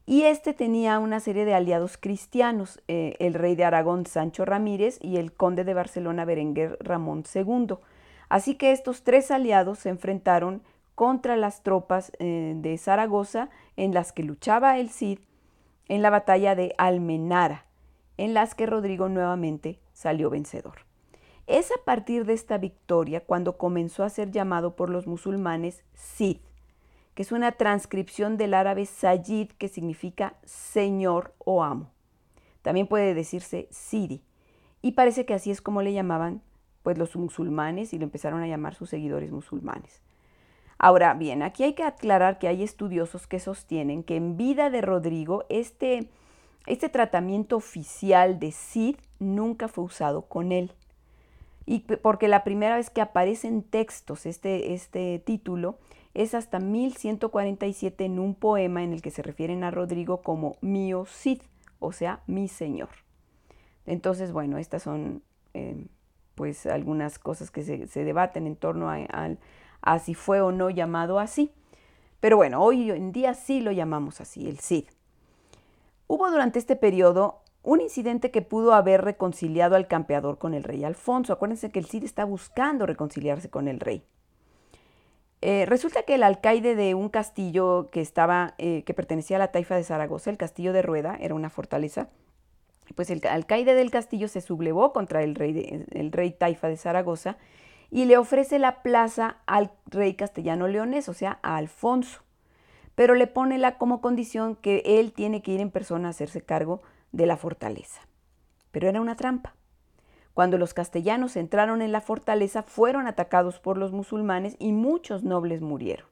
Y 0.07 0.23
este 0.23 0.55
tenía 0.55 0.97
una 0.97 1.19
serie 1.19 1.45
de 1.45 1.53
aliados 1.53 1.97
cristianos, 1.97 2.81
eh, 2.87 3.15
el 3.19 3.35
rey 3.35 3.53
de 3.53 3.65
Aragón 3.65 4.07
Sancho 4.07 4.43
Ramírez 4.43 4.97
y 5.03 5.17
el 5.17 5.31
conde 5.31 5.63
de 5.63 5.75
Barcelona 5.75 6.25
Berenguer 6.25 6.79
Ramón 6.79 7.25
II. 7.31 7.75
Así 8.27 8.55
que 8.55 8.71
estos 8.71 9.03
tres 9.03 9.29
aliados 9.29 9.77
se 9.77 9.89
enfrentaron 9.89 10.63
contra 10.95 11.37
las 11.37 11.61
tropas 11.61 12.11
eh, 12.17 12.53
de 12.55 12.75
Zaragoza 12.79 13.51
en 13.77 13.93
las 13.93 14.11
que 14.11 14.23
luchaba 14.23 14.79
el 14.79 14.89
Cid 14.89 15.19
en 15.91 16.01
la 16.01 16.09
batalla 16.09 16.55
de 16.55 16.73
Almenara, 16.77 17.65
en 18.15 18.33
las 18.33 18.55
que 18.55 18.65
Rodrigo 18.65 19.09
nuevamente 19.09 19.81
salió 19.91 20.29
vencedor. 20.29 20.85
Es 21.47 21.69
a 21.69 21.83
partir 21.83 22.23
de 22.23 22.31
esta 22.31 22.57
victoria 22.57 23.25
cuando 23.25 23.57
comenzó 23.57 24.05
a 24.05 24.09
ser 24.09 24.31
llamado 24.31 24.77
por 24.77 24.89
los 24.89 25.05
musulmanes 25.05 25.83
Cid, 25.93 26.37
que 27.13 27.23
es 27.23 27.33
una 27.33 27.51
transcripción 27.51 28.37
del 28.37 28.53
árabe 28.53 28.85
Sayyid, 28.85 29.49
que 29.57 29.67
significa 29.67 30.35
señor 30.45 31.33
o 31.39 31.61
amo. 31.61 31.91
También 32.61 32.87
puede 32.87 33.13
decirse 33.13 33.67
Sidi, 33.69 34.23
y 34.81 34.93
parece 34.93 35.25
que 35.25 35.33
así 35.33 35.51
es 35.51 35.59
como 35.59 35.81
le 35.81 35.91
llamaban 35.91 36.41
pues 36.83 36.97
los 36.97 37.17
musulmanes 37.17 37.91
y 37.91 37.97
lo 37.97 38.05
empezaron 38.05 38.41
a 38.41 38.47
llamar 38.47 38.75
sus 38.75 38.89
seguidores 38.89 39.33
musulmanes. 39.33 40.01
Ahora 40.83 41.13
bien, 41.13 41.43
aquí 41.43 41.63
hay 41.63 41.73
que 41.73 41.83
aclarar 41.83 42.39
que 42.39 42.47
hay 42.47 42.63
estudiosos 42.63 43.27
que 43.27 43.39
sostienen 43.39 44.01
que 44.01 44.15
en 44.15 44.35
vida 44.35 44.71
de 44.71 44.81
Rodrigo 44.81 45.45
este, 45.47 46.09
este 46.65 46.89
tratamiento 46.89 47.55
oficial 47.55 48.39
de 48.39 48.51
Cid 48.51 48.95
nunca 49.19 49.67
fue 49.67 49.83
usado 49.83 50.23
con 50.23 50.51
él. 50.51 50.71
Y 51.67 51.81
porque 51.81 52.27
la 52.27 52.43
primera 52.43 52.77
vez 52.77 52.89
que 52.89 52.99
aparece 52.99 53.47
en 53.47 53.61
textos 53.61 54.25
este, 54.25 54.73
este 54.73 55.19
título 55.19 55.77
es 56.15 56.33
hasta 56.33 56.57
1147 56.57 58.03
en 58.03 58.17
un 58.17 58.33
poema 58.33 58.83
en 58.83 58.91
el 58.91 59.03
que 59.03 59.11
se 59.11 59.21
refieren 59.21 59.63
a 59.63 59.69
Rodrigo 59.69 60.23
como 60.23 60.55
mío 60.61 61.05
Cid, 61.05 61.43
o 61.77 61.91
sea, 61.91 62.21
mi 62.25 62.47
señor. 62.47 62.89
Entonces, 63.85 64.31
bueno, 64.31 64.57
estas 64.57 64.81
son 64.81 65.21
eh, 65.53 65.85
pues 66.33 66.65
algunas 66.65 67.19
cosas 67.19 67.51
que 67.51 67.61
se, 67.61 68.03
debaten 68.03 68.47
en 68.47 68.55
torno 68.55 68.89
al 69.81 69.97
así 69.97 70.13
fue 70.13 70.41
o 70.41 70.51
no 70.51 70.69
llamado 70.69 71.19
así. 71.19 71.51
Pero 72.19 72.37
bueno, 72.37 72.63
hoy 72.63 72.91
en 72.91 73.11
día 73.11 73.33
sí 73.33 73.61
lo 73.61 73.71
llamamos 73.71 74.21
así, 74.21 74.47
el 74.47 74.59
Cid. 74.59 74.85
Hubo 76.07 76.29
durante 76.29 76.59
este 76.59 76.75
periodo 76.75 77.41
un 77.63 77.81
incidente 77.81 78.31
que 78.31 78.41
pudo 78.41 78.73
haber 78.73 79.01
reconciliado 79.01 79.75
al 79.75 79.87
campeador 79.87 80.37
con 80.37 80.53
el 80.53 80.63
rey 80.63 80.83
Alfonso. 80.83 81.33
Acuérdense 81.33 81.71
que 81.71 81.79
el 81.79 81.85
Cid 81.85 82.03
está 82.03 82.25
buscando 82.25 82.85
reconciliarse 82.85 83.49
con 83.49 83.67
el 83.67 83.79
rey. 83.79 84.03
Eh, 85.41 85.65
resulta 85.67 86.03
que 86.03 86.15
el 86.15 86.23
alcaide 86.23 86.75
de 86.75 86.93
un 86.93 87.09
castillo 87.09 87.89
que 87.91 88.01
estaba, 88.01 88.53
eh, 88.59 88.83
que 88.83 88.93
pertenecía 88.93 89.37
a 89.37 89.39
la 89.39 89.51
taifa 89.51 89.75
de 89.75 89.83
Zaragoza, 89.83 90.29
el 90.29 90.37
castillo 90.37 90.71
de 90.71 90.83
Rueda, 90.83 91.17
era 91.19 91.33
una 91.33 91.49
fortaleza, 91.49 92.09
pues 92.95 93.09
el 93.09 93.25
alcaide 93.27 93.73
del 93.73 93.89
castillo 93.89 94.27
se 94.27 94.41
sublevó 94.41 94.93
contra 94.93 95.23
el 95.23 95.33
rey, 95.33 95.85
el 95.91 96.11
rey 96.11 96.31
taifa 96.31 96.67
de 96.67 96.77
Zaragoza 96.77 97.37
y 97.91 98.05
le 98.05 98.17
ofrece 98.17 98.57
la 98.57 98.81
plaza 98.81 99.37
al 99.45 99.71
rey 99.85 100.15
castellano 100.15 100.67
leonés, 100.67 101.09
o 101.09 101.13
sea, 101.13 101.39
a 101.43 101.57
Alfonso. 101.57 102.21
pero 102.95 103.15
le 103.15 103.27
pone 103.27 103.57
la, 103.57 103.77
como 103.77 104.01
condición 104.01 104.55
que 104.55 104.83
él 104.85 105.13
tiene 105.13 105.41
que 105.41 105.51
ir 105.51 105.61
en 105.61 105.71
persona 105.71 106.07
a 106.07 106.11
hacerse 106.11 106.41
cargo 106.41 106.81
de 107.11 107.25
la 107.25 107.37
fortaleza. 107.37 108.01
Pero 108.71 108.87
era 108.89 109.01
una 109.01 109.15
trampa. 109.15 109.55
Cuando 110.33 110.57
los 110.57 110.73
castellanos 110.73 111.35
entraron 111.35 111.81
en 111.81 111.91
la 111.91 112.01
fortaleza, 112.01 112.63
fueron 112.63 113.07
atacados 113.07 113.59
por 113.59 113.77
los 113.77 113.91
musulmanes 113.91 114.55
y 114.59 114.71
muchos 114.71 115.23
nobles 115.23 115.61
murieron. 115.61 116.07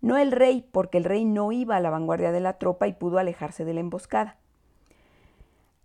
No 0.00 0.16
el 0.16 0.32
rey, 0.32 0.66
porque 0.70 0.98
el 0.98 1.04
rey 1.04 1.24
no 1.24 1.50
iba 1.50 1.76
a 1.76 1.80
la 1.80 1.90
vanguardia 1.90 2.30
de 2.30 2.40
la 2.40 2.58
tropa 2.58 2.86
y 2.86 2.92
pudo 2.92 3.18
alejarse 3.18 3.64
de 3.64 3.74
la 3.74 3.80
emboscada. 3.80 4.36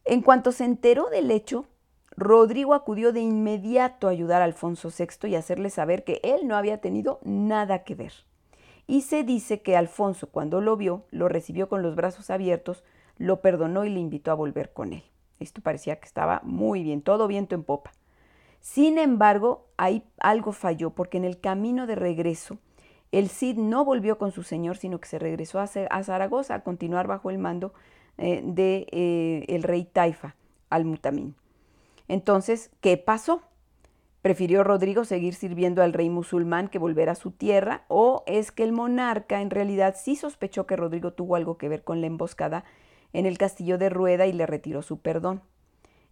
En 0.05 0.21
cuanto 0.21 0.51
se 0.51 0.65
enteró 0.65 1.09
del 1.09 1.31
hecho, 1.31 1.65
Rodrigo 2.15 2.73
acudió 2.73 3.11
de 3.11 3.21
inmediato 3.21 4.07
a 4.07 4.11
ayudar 4.11 4.41
a 4.41 4.45
Alfonso 4.45 4.89
VI 4.89 5.27
y 5.29 5.35
hacerle 5.35 5.69
saber 5.69 6.03
que 6.03 6.19
él 6.23 6.47
no 6.47 6.55
había 6.55 6.79
tenido 6.79 7.19
nada 7.23 7.83
que 7.83 7.95
ver. 7.95 8.13
Y 8.85 9.01
se 9.01 9.23
dice 9.23 9.61
que 9.61 9.77
Alfonso, 9.77 10.27
cuando 10.27 10.61
lo 10.61 10.77
vio, 10.77 11.05
lo 11.09 11.29
recibió 11.29 11.69
con 11.69 11.81
los 11.81 11.95
brazos 11.95 12.29
abiertos, 12.29 12.83
lo 13.17 13.41
perdonó 13.41 13.85
y 13.85 13.89
le 13.89 13.99
invitó 13.99 14.31
a 14.31 14.35
volver 14.35 14.73
con 14.73 14.93
él. 14.93 15.03
Esto 15.39 15.61
parecía 15.61 15.99
que 15.99 16.05
estaba 16.05 16.41
muy 16.43 16.83
bien, 16.83 17.01
todo 17.01 17.27
viento 17.27 17.55
en 17.55 17.63
popa. 17.63 17.91
Sin 18.61 18.97
embargo, 18.97 19.67
ahí 19.77 20.03
algo 20.19 20.51
falló, 20.51 20.91
porque 20.91 21.17
en 21.17 21.25
el 21.25 21.39
camino 21.39 21.87
de 21.87 21.95
regreso, 21.95 22.57
el 23.11 23.29
Cid 23.29 23.57
no 23.57 23.85
volvió 23.85 24.17
con 24.17 24.31
su 24.31 24.43
señor, 24.43 24.77
sino 24.77 24.99
que 24.99 25.07
se 25.07 25.19
regresó 25.19 25.59
a, 25.59 25.67
Zaragoza 25.67 26.55
a 26.55 26.63
continuar 26.63 27.07
bajo 27.07 27.29
el 27.29 27.37
mando 27.37 27.73
del 28.17 28.55
de, 28.55 28.87
eh, 28.91 29.59
rey 29.61 29.85
Taifa, 29.85 30.35
al-Mutamín. 30.69 31.35
Entonces, 32.07 32.71
¿qué 32.81 32.97
pasó? 32.97 33.41
¿Prefirió 34.21 34.63
Rodrigo 34.63 35.03
seguir 35.03 35.35
sirviendo 35.35 35.83
al 35.83 35.91
rey 35.91 36.09
musulmán 36.09 36.69
que 36.69 36.79
volver 36.79 37.09
a 37.09 37.15
su 37.15 37.31
tierra? 37.31 37.83
¿O 37.89 38.23
es 38.25 38.51
que 38.51 38.63
el 38.63 38.71
monarca 38.71 39.41
en 39.41 39.49
realidad 39.49 39.95
sí 39.97 40.15
sospechó 40.15 40.65
que 40.65 40.77
Rodrigo 40.77 41.11
tuvo 41.11 41.35
algo 41.35 41.57
que 41.57 41.67
ver 41.67 41.83
con 41.83 41.99
la 41.99 42.07
emboscada 42.07 42.63
en 43.11 43.25
el 43.25 43.37
castillo 43.37 43.77
de 43.77 43.89
Rueda 43.89 44.25
y 44.25 44.31
le 44.31 44.45
retiró 44.45 44.81
su 44.81 44.99
perdón? 44.99 45.41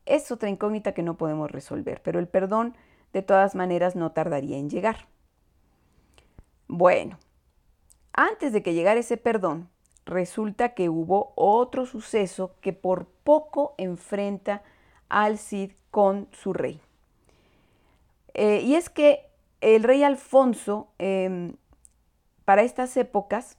Es 0.05 0.31
otra 0.31 0.49
incógnita 0.49 0.93
que 0.93 1.03
no 1.03 1.15
podemos 1.15 1.51
resolver, 1.51 2.01
pero 2.03 2.19
el 2.19 2.27
perdón 2.27 2.75
de 3.13 3.21
todas 3.21 3.55
maneras 3.55 3.95
no 3.95 4.11
tardaría 4.11 4.57
en 4.57 4.69
llegar. 4.69 5.07
Bueno, 6.67 7.17
antes 8.13 8.51
de 8.51 8.61
que 8.61 8.73
llegara 8.73 8.99
ese 8.99 9.17
perdón, 9.17 9.69
resulta 10.05 10.73
que 10.73 10.89
hubo 10.89 11.31
otro 11.35 11.85
suceso 11.85 12.55
que 12.61 12.73
por 12.73 13.07
poco 13.23 13.75
enfrenta 13.77 14.63
al 15.07 15.37
Cid 15.37 15.71
con 15.91 16.27
su 16.31 16.53
rey. 16.53 16.81
Eh, 18.33 18.61
y 18.63 18.75
es 18.75 18.89
que 18.89 19.27
el 19.59 19.83
rey 19.83 20.03
Alfonso, 20.03 20.87
em, 20.97 21.53
para 22.45 22.63
estas 22.63 22.95
épocas, 22.97 23.57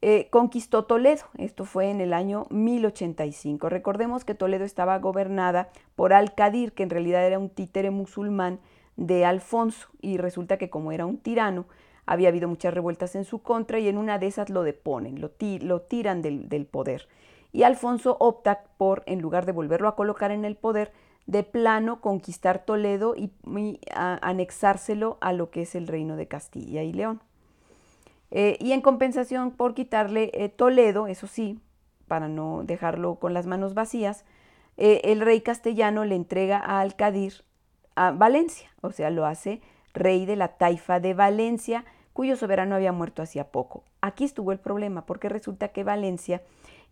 eh, 0.00 0.28
conquistó 0.30 0.84
Toledo. 0.84 1.24
Esto 1.38 1.64
fue 1.64 1.90
en 1.90 2.00
el 2.00 2.12
año 2.12 2.46
1085. 2.50 3.68
Recordemos 3.68 4.24
que 4.24 4.34
Toledo 4.34 4.64
estaba 4.64 4.98
gobernada 4.98 5.68
por 5.96 6.12
Al-Qadir, 6.12 6.72
que 6.72 6.84
en 6.84 6.90
realidad 6.90 7.26
era 7.26 7.38
un 7.38 7.50
títere 7.50 7.90
musulmán 7.90 8.60
de 8.96 9.24
Alfonso. 9.24 9.88
Y 10.00 10.16
resulta 10.18 10.56
que 10.58 10.70
como 10.70 10.92
era 10.92 11.06
un 11.06 11.18
tirano, 11.18 11.66
había 12.06 12.28
habido 12.28 12.48
muchas 12.48 12.72
revueltas 12.72 13.16
en 13.16 13.24
su 13.24 13.42
contra 13.42 13.80
y 13.80 13.88
en 13.88 13.98
una 13.98 14.18
de 14.18 14.28
esas 14.28 14.48
lo 14.48 14.62
deponen, 14.62 15.20
lo, 15.20 15.30
tiran 15.30 16.22
del 16.22 16.66
poder 16.66 17.08
y 17.56 17.62
Alfonso 17.62 18.18
opta 18.20 18.64
por, 18.76 19.02
en 19.06 19.22
lugar 19.22 19.46
de 19.46 19.52
volverlo 19.52 19.88
a 19.88 19.96
colocar 19.96 20.30
en 20.30 20.44
el 20.44 20.56
poder, 20.56 20.92
de 21.26 21.42
plano 21.42 22.00
conquistar 22.00 22.64
Toledo 22.64 23.14
y, 23.16 23.30
anexárselo 23.94 25.18
a 25.20 25.32
lo 25.32 25.50
que 25.50 25.62
es 25.62 25.74
el 25.74 25.86
reino 25.86 26.16
de 26.16 26.28
Castilla 26.28 26.82
y 26.82 26.92
León. 26.92 27.20
Eh, 28.30 28.56
y 28.60 28.72
en 28.72 28.80
compensación 28.80 29.50
por 29.50 29.74
quitarle 29.74 30.30
eh, 30.34 30.48
Toledo, 30.48 31.06
eso 31.06 31.26
sí, 31.26 31.60
para 32.08 32.28
no 32.28 32.62
dejarlo 32.64 33.16
con 33.16 33.34
las 33.34 33.46
manos 33.46 33.74
vacías, 33.74 34.24
eh, 34.76 35.00
el 35.04 35.20
rey 35.20 35.40
castellano 35.40 36.04
le 36.04 36.14
entrega 36.14 36.58
a 36.58 36.80
Alcadir 36.80 37.44
a 37.94 38.10
Valencia, 38.10 38.70
o 38.82 38.92
sea, 38.92 39.10
lo 39.10 39.26
hace 39.26 39.62
rey 39.94 40.26
de 40.26 40.36
la 40.36 40.48
taifa 40.58 41.00
de 41.00 41.14
Valencia, 41.14 41.84
cuyo 42.12 42.36
soberano 42.36 42.74
había 42.74 42.92
muerto 42.92 43.22
hacía 43.22 43.50
poco. 43.50 43.84
Aquí 44.00 44.24
estuvo 44.24 44.52
el 44.52 44.58
problema, 44.58 45.06
porque 45.06 45.28
resulta 45.28 45.68
que 45.68 45.84
Valencia 45.84 46.42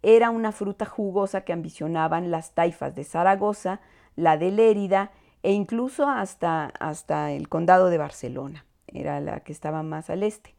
era 0.02 0.30
una 0.30 0.52
fruta 0.52 0.86
jugosa 0.86 1.42
que 1.42 1.52
ambicionaban 1.52 2.30
las 2.30 2.52
taifas 2.52 2.94
de 2.94 3.04
Zaragoza, 3.04 3.80
la 4.16 4.36
de 4.36 4.50
Lérida 4.50 5.12
e 5.42 5.52
incluso 5.52 6.08
hasta, 6.08 6.66
hasta 6.80 7.32
el 7.32 7.48
condado 7.48 7.90
de 7.90 7.98
Barcelona, 7.98 8.64
era 8.86 9.20
la 9.20 9.40
que 9.40 9.52
estaba 9.52 9.82
más 9.82 10.10
al 10.10 10.22
este. 10.22 10.54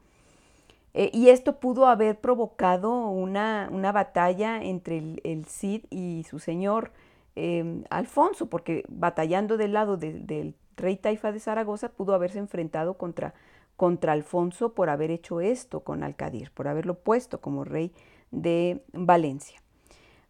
Eh, 0.93 1.11
y 1.13 1.27
esto 1.27 1.59
pudo 1.59 1.87
haber 1.87 2.21
provocado 2.21 3.09
una, 3.09 3.67
batalla 3.91 4.63
entre 4.63 4.97
el, 4.97 5.45
Cid 5.45 5.83
y 5.89 6.23
su 6.29 6.39
señor 6.39 6.93
em, 7.35 7.83
Alfonso, 7.89 8.49
porque 8.49 8.85
batallando 8.87 9.57
del 9.57 9.73
lado 9.73 9.97
del 9.97 10.55
rey 10.77 10.95
Taifa 10.95 11.33
de 11.33 11.41
Zaragoza 11.41 11.89
pudo 11.89 12.13
haberse 12.13 12.39
enfrentado 12.39 12.93
contra, 12.93 13.33
contra 13.75 14.13
Alfonso 14.13 14.73
por 14.73 14.89
haber 14.89 15.11
hecho 15.11 15.41
esto 15.41 15.81
con 15.81 16.01
Alcadir, 16.01 16.51
por 16.51 16.69
haberlo 16.69 16.95
puesto 16.99 17.41
como 17.41 17.65
rey 17.65 17.91
de 18.31 18.81
Valencia. 18.93 19.61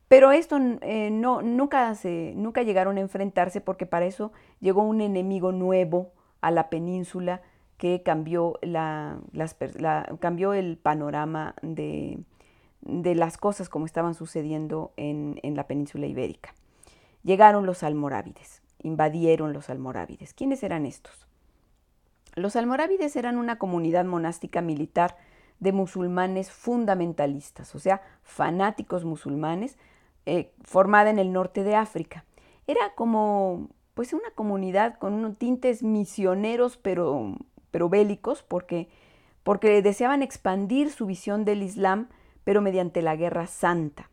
Pero 0.08 0.32
esto 0.32 0.58
eh, 0.82 1.10
no, 1.12 1.42
nunca, 1.42 1.94
se, 1.96 2.34
nunca 2.36 2.62
llegaron 2.62 2.98
a 2.98 3.02
enfrentarse 3.02 3.60
porque 3.62 3.86
para 3.86 4.06
eso 4.06 4.32
llegó 4.60 4.84
un 4.84 5.02
enemigo 5.02 5.52
nuevo 5.52 6.12
a 6.42 6.52
la 6.52 6.70
península 6.70 7.42
que 7.78 8.04
cambió, 8.04 8.60
la, 8.62 9.20
cambió 10.20 10.54
el 10.54 10.78
panorama 10.78 11.56
de, 11.62 12.20
de, 12.82 13.16
las 13.16 13.38
cosas 13.38 13.68
como 13.68 13.86
estaban 13.86 14.14
sucediendo 14.14 14.94
en, 14.96 15.40
en 15.44 15.56
la 15.56 15.68
península 15.68 16.06
ibérica. 16.06 16.54
Llegaron 17.24 17.66
los 17.66 17.82
almorávides, 17.84 18.62
invadieron 18.84 19.54
los 19.54 19.70
almorávides. 19.70 20.34
¿Quiénes 20.34 20.62
eran 20.64 20.86
estos? 20.86 21.28
Los 22.36 22.56
almorávides 22.56 23.16
eran 23.16 23.38
una 23.38 23.58
comunidad 23.58 24.06
monástica 24.06 24.62
militar 24.62 25.18
de 25.60 25.72
musulmanes 25.72 26.52
fundamentalistas, 26.52 27.74
o 27.76 27.80
sea, 27.80 28.02
fanáticos 28.24 29.06
musulmanes, 29.06 29.78
eh, 30.26 30.52
formada 30.64 31.10
en 31.10 31.20
el 31.20 31.32
norte 31.32 31.64
de 31.64 31.76
África. 31.76 32.26
Era 32.68 32.94
como 32.96 33.70
pues 33.94 34.14
una 34.14 34.30
comunidad 34.32 34.98
con 34.98 35.14
unos 35.14 35.38
tintes 35.38 35.84
misioneros 35.84 36.78
pero, 36.78 37.36
pero 37.72 37.90
bélicos 37.90 38.44
porque, 38.44 38.90
porque 39.44 39.82
deseaban 39.82 40.22
expandir 40.22 40.92
su 40.92 41.06
visión 41.06 41.46
del 41.46 41.64
Islam 41.64 42.10
pero 42.44 42.62
mediante 42.62 43.02
la 43.02 43.16
guerra 43.16 43.48
santa. 43.48 44.10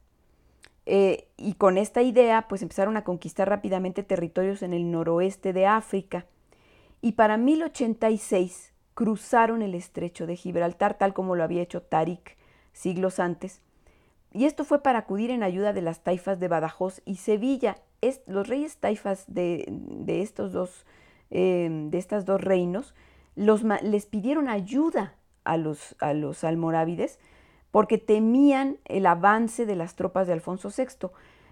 Eh, 0.84 1.28
y 1.36 1.54
con 1.54 1.78
esta 1.78 2.02
idea 2.02 2.46
pues 2.48 2.62
empezaron 2.62 2.96
a 2.96 3.04
conquistar 3.04 3.48
rápidamente 3.48 4.02
territorios 4.02 4.62
en 4.62 4.72
el 4.72 4.90
noroeste 4.90 5.52
de 5.52 5.66
África. 5.66 6.26
Y 7.00 7.12
para 7.12 7.36
1086 7.36 8.72
cruzaron 8.94 9.62
el 9.62 9.74
estrecho 9.74 10.26
de 10.26 10.36
Gibraltar, 10.36 10.98
tal 10.98 11.14
como 11.14 11.34
lo 11.34 11.42
había 11.42 11.62
hecho 11.62 11.82
Tarik 11.82 12.36
siglos 12.72 13.18
antes. 13.18 13.60
Y 14.32 14.46
esto 14.46 14.64
fue 14.64 14.82
para 14.82 15.00
acudir 15.00 15.30
en 15.30 15.42
ayuda 15.42 15.72
de 15.72 15.82
las 15.82 16.02
taifas 16.02 16.40
de 16.40 16.48
Badajoz 16.48 17.02
y 17.04 17.16
Sevilla. 17.16 17.76
los 18.26 18.48
reyes 18.48 18.78
taifas 18.78 19.24
de, 19.28 19.64
estos 20.08 20.52
dos, 20.52 20.86
em, 21.30 21.90
de 21.90 22.04
dos 22.24 22.40
reinos 22.40 22.94
les 23.36 24.06
pidieron 24.06 24.48
ayuda 24.48 25.14
a 25.44 25.56
los, 25.56 25.96
a 26.00 26.12
los 26.12 26.44
almorávides 26.44 27.18
porque 27.70 27.98
temían 27.98 28.78
el 28.84 29.06
avance 29.06 29.66
de 29.66 29.76
las 29.76 29.96
tropas 29.96 30.26
de 30.26 30.34
Alfonso 30.34 30.68
VI. 30.76 31.08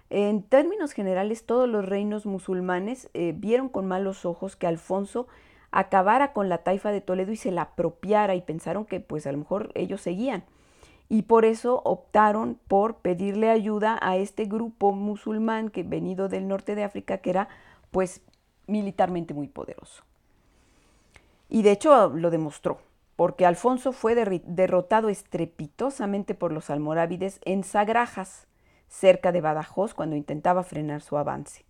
En 0.09 0.43
términos 0.43 0.91
generales, 0.91 1.45
todos 1.45 1.67
los 1.67 1.85
reinos 1.85 2.25
musulmanes 2.25 3.09
eh, 3.13 3.33
vieron 3.35 3.69
con 3.69 3.87
malos 3.87 4.25
ojos 4.25 4.55
que 4.55 4.67
Alfonso 4.67 5.27
acabara 5.71 6.33
con 6.33 6.49
la 6.49 6.59
taifa 6.59 6.91
de 6.91 7.01
Toledo 7.01 7.31
y 7.31 7.37
se 7.37 7.51
la 7.51 7.63
apropiara 7.63 8.35
y 8.35 8.41
pensaron 8.41 8.85
que 8.85 8.99
pues 8.99 9.25
a 9.25 9.31
lo 9.31 9.39
mejor 9.39 9.71
ellos 9.73 10.01
seguían. 10.01 10.43
Y 11.11 11.23
por 11.23 11.43
eso 11.43 11.81
optaron 11.83 12.57
por 12.69 12.99
pedirle 12.99 13.49
ayuda 13.49 13.99
a 14.01 14.15
este 14.15 14.45
grupo 14.45 14.93
musulmán 14.93 15.67
que 15.67 15.83
venido 15.83 16.29
del 16.29 16.47
norte 16.47 16.73
de 16.73 16.85
África 16.85 17.17
que 17.17 17.31
era 17.31 17.49
pues 17.91 18.21
militarmente 18.65 19.33
muy 19.33 19.49
poderoso. 19.49 20.05
Y 21.49 21.63
de 21.63 21.71
hecho 21.71 22.07
lo 22.07 22.29
demostró, 22.29 22.79
porque 23.17 23.45
Alfonso 23.45 23.91
fue 23.91 24.15
derrotado 24.15 25.09
estrepitosamente 25.09 26.33
por 26.33 26.53
los 26.53 26.69
almorávides 26.69 27.41
en 27.43 27.65
Sagrajas, 27.65 28.47
cerca 28.87 29.33
de 29.33 29.41
Badajoz, 29.41 29.93
cuando 29.93 30.15
intentaba 30.15 30.63
frenar 30.63 31.01
su 31.01 31.17
avance. 31.17 31.65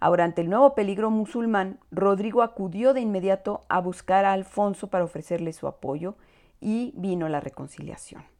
Ahora, 0.00 0.24
ante 0.24 0.40
el 0.40 0.50
nuevo 0.50 0.74
peligro 0.74 1.08
musulmán, 1.12 1.78
Rodrigo 1.92 2.42
acudió 2.42 2.94
de 2.94 3.00
inmediato 3.00 3.60
a 3.68 3.80
buscar 3.80 4.24
a 4.24 4.32
Alfonso 4.32 4.88
para 4.88 5.04
ofrecerle 5.04 5.52
su 5.52 5.68
apoyo 5.68 6.16
y 6.60 6.92
vino 6.96 7.28
la 7.28 7.38
reconciliación. 7.38 8.35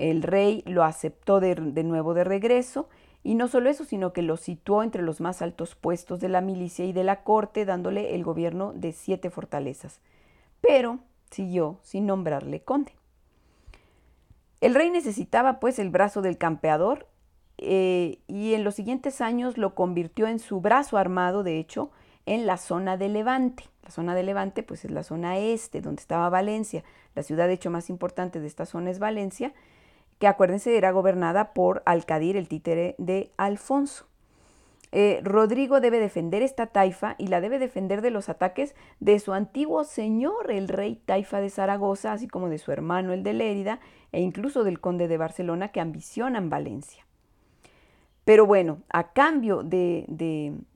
El 0.00 0.22
rey 0.22 0.62
lo 0.64 0.82
aceptó 0.82 1.40
de, 1.40 1.54
nuevo 1.56 2.14
de 2.14 2.24
regreso 2.24 2.88
y 3.22 3.34
no 3.34 3.48
solo 3.48 3.68
eso, 3.68 3.84
sino 3.84 4.14
que 4.14 4.22
lo 4.22 4.38
situó 4.38 4.82
entre 4.82 5.02
los 5.02 5.20
más 5.20 5.42
altos 5.42 5.74
puestos 5.74 6.20
de 6.20 6.30
la 6.30 6.40
milicia 6.40 6.86
y 6.86 6.94
de 6.94 7.04
la 7.04 7.22
corte, 7.22 7.66
dándole 7.66 8.14
el 8.14 8.24
gobierno 8.24 8.72
de 8.72 8.92
siete 8.92 9.28
fortalezas. 9.28 10.00
Pero 10.62 11.00
siguió 11.30 11.80
sin 11.82 12.06
nombrarle 12.06 12.62
conde. 12.62 12.92
El 14.62 14.74
rey 14.74 14.88
necesitaba 14.88 15.60
pues 15.60 15.78
el 15.78 15.90
brazo 15.90 16.22
del 16.22 16.38
campeador 16.38 17.06
eh, 17.58 18.20
y 18.26 18.54
en 18.54 18.64
los 18.64 18.76
siguientes 18.76 19.20
años 19.20 19.58
lo 19.58 19.74
convirtió 19.74 20.28
en 20.28 20.38
su 20.38 20.62
brazo 20.62 20.96
armado, 20.96 21.42
de 21.42 21.58
hecho, 21.58 21.90
en 22.24 22.46
la 22.46 22.56
zona 22.56 22.96
de 22.96 23.10
Levante. 23.10 23.64
La 23.82 23.90
zona 23.90 24.14
de 24.14 24.22
Levante 24.22 24.62
pues 24.62 24.86
es 24.86 24.90
la 24.92 25.02
zona 25.02 25.36
este, 25.36 25.82
donde 25.82 26.00
estaba 26.00 26.30
Valencia. 26.30 26.84
La 27.14 27.22
ciudad 27.22 27.48
de 27.48 27.54
hecho 27.54 27.70
más 27.70 27.90
importante 27.90 28.40
de 28.40 28.46
esta 28.46 28.64
zona 28.64 28.90
es 28.90 28.98
Valencia, 28.98 29.52
que 30.20 30.28
acuérdense 30.28 30.76
era 30.76 30.92
gobernada 30.92 31.54
por 31.54 31.82
Alcadir, 31.86 32.36
el 32.36 32.46
títere 32.46 32.94
de 32.98 33.32
Alfonso. 33.38 34.06
Eh, 34.92 35.20
Rodrigo 35.24 35.80
debe 35.80 35.98
defender 35.98 36.42
esta 36.42 36.66
taifa 36.66 37.14
y 37.16 37.28
la 37.28 37.40
debe 37.40 37.58
defender 37.58 38.02
de 38.02 38.10
los 38.10 38.28
ataques 38.28 38.74
de 39.00 39.18
su 39.18 39.32
antiguo 39.32 39.82
señor, 39.82 40.50
el 40.50 40.68
rey 40.68 40.96
Taifa 41.06 41.40
de 41.40 41.48
Zaragoza, 41.48 42.12
así 42.12 42.28
como 42.28 42.50
de 42.50 42.58
su 42.58 42.70
hermano, 42.70 43.14
el 43.14 43.22
de 43.22 43.32
Lérida, 43.32 43.80
e 44.12 44.20
incluso 44.20 44.62
del 44.62 44.78
conde 44.78 45.08
de 45.08 45.16
Barcelona, 45.16 45.68
que 45.68 45.80
ambicionan 45.80 46.50
Valencia. 46.50 47.06
Pero 48.26 48.44
bueno, 48.44 48.82
a 48.90 49.12
cambio 49.12 49.62
de, 49.62 50.04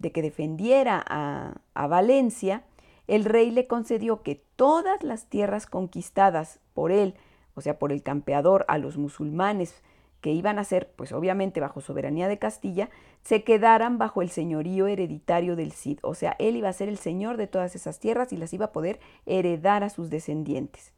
que 0.01 0.23
defendiera 0.23 1.05
a, 1.07 1.57
a 1.75 1.87
Valencia, 1.87 2.63
el 3.09 3.27
rey 3.27 3.51
le 3.51 3.67
concedió 3.67 4.23
que 4.23 4.43
todas 4.57 5.03
las 5.03 5.27
tierras 5.27 5.67
conquistadas 5.67 6.61
por 6.73 6.93
él, 6.93 7.15
o 7.55 7.61
sea, 7.61 7.79
por 7.79 7.93
el 7.93 8.03
campeador 8.03 8.65
a 8.69 8.79
los 8.79 8.97
musulmanes, 8.97 9.83
que 10.25 10.33
iban 10.33 10.59
a 10.59 10.65
ser, 10.65 10.91
pues 10.97 11.13
obviamente 11.13 11.61
bajo 11.61 11.83
soberanía 11.83 12.29
de 12.29 12.39
Castilla, 12.39 12.89
se 13.23 13.45
quedaran 13.45 13.99
bajo 13.99 14.23
el 14.23 14.31
señorío 14.31 14.87
hereditario 14.87 15.55
del 15.55 15.73
Cid. 15.73 15.99
O 16.01 16.15
sea, 16.15 16.35
él 16.39 16.57
iba 16.57 16.71
a 16.71 16.73
ser 16.73 16.89
el 16.89 16.97
señor 16.97 17.37
de 17.37 17.47
todas 17.47 17.77
esas 17.77 17.99
tierras 17.99 18.33
y 18.33 18.39
las 18.39 18.55
iba 18.55 18.65
a 18.65 18.73
poder 18.73 19.01
heredar 19.27 19.85
a 19.85 19.91
sus 19.91 20.09
descendientes. 20.09 20.95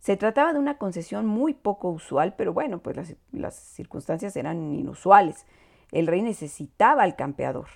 Se 0.00 0.18
trataba 0.18 0.52
de 0.52 0.58
una 0.58 0.76
concesión 0.76 1.24
muy 1.24 1.54
poco 1.54 1.88
usual, 1.88 2.34
pero 2.36 2.52
bueno, 2.52 2.80
pues 2.80 3.16
las, 3.32 3.54
circunstancias 3.54 4.36
eran 4.36 4.74
inusuales. 4.74 5.46
El 5.90 6.06
rey 6.06 6.20
necesitaba 6.20 7.04
al 7.04 7.16
campeador. 7.16 7.68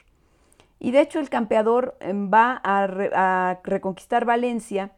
Y 0.78 0.90
de 0.90 1.00
hecho 1.00 1.20
el 1.20 1.30
campeador 1.30 1.96
em, 2.00 2.30
va 2.30 2.60
a 2.62 3.58
reconquistar 3.64 4.26
Valencia 4.26 4.92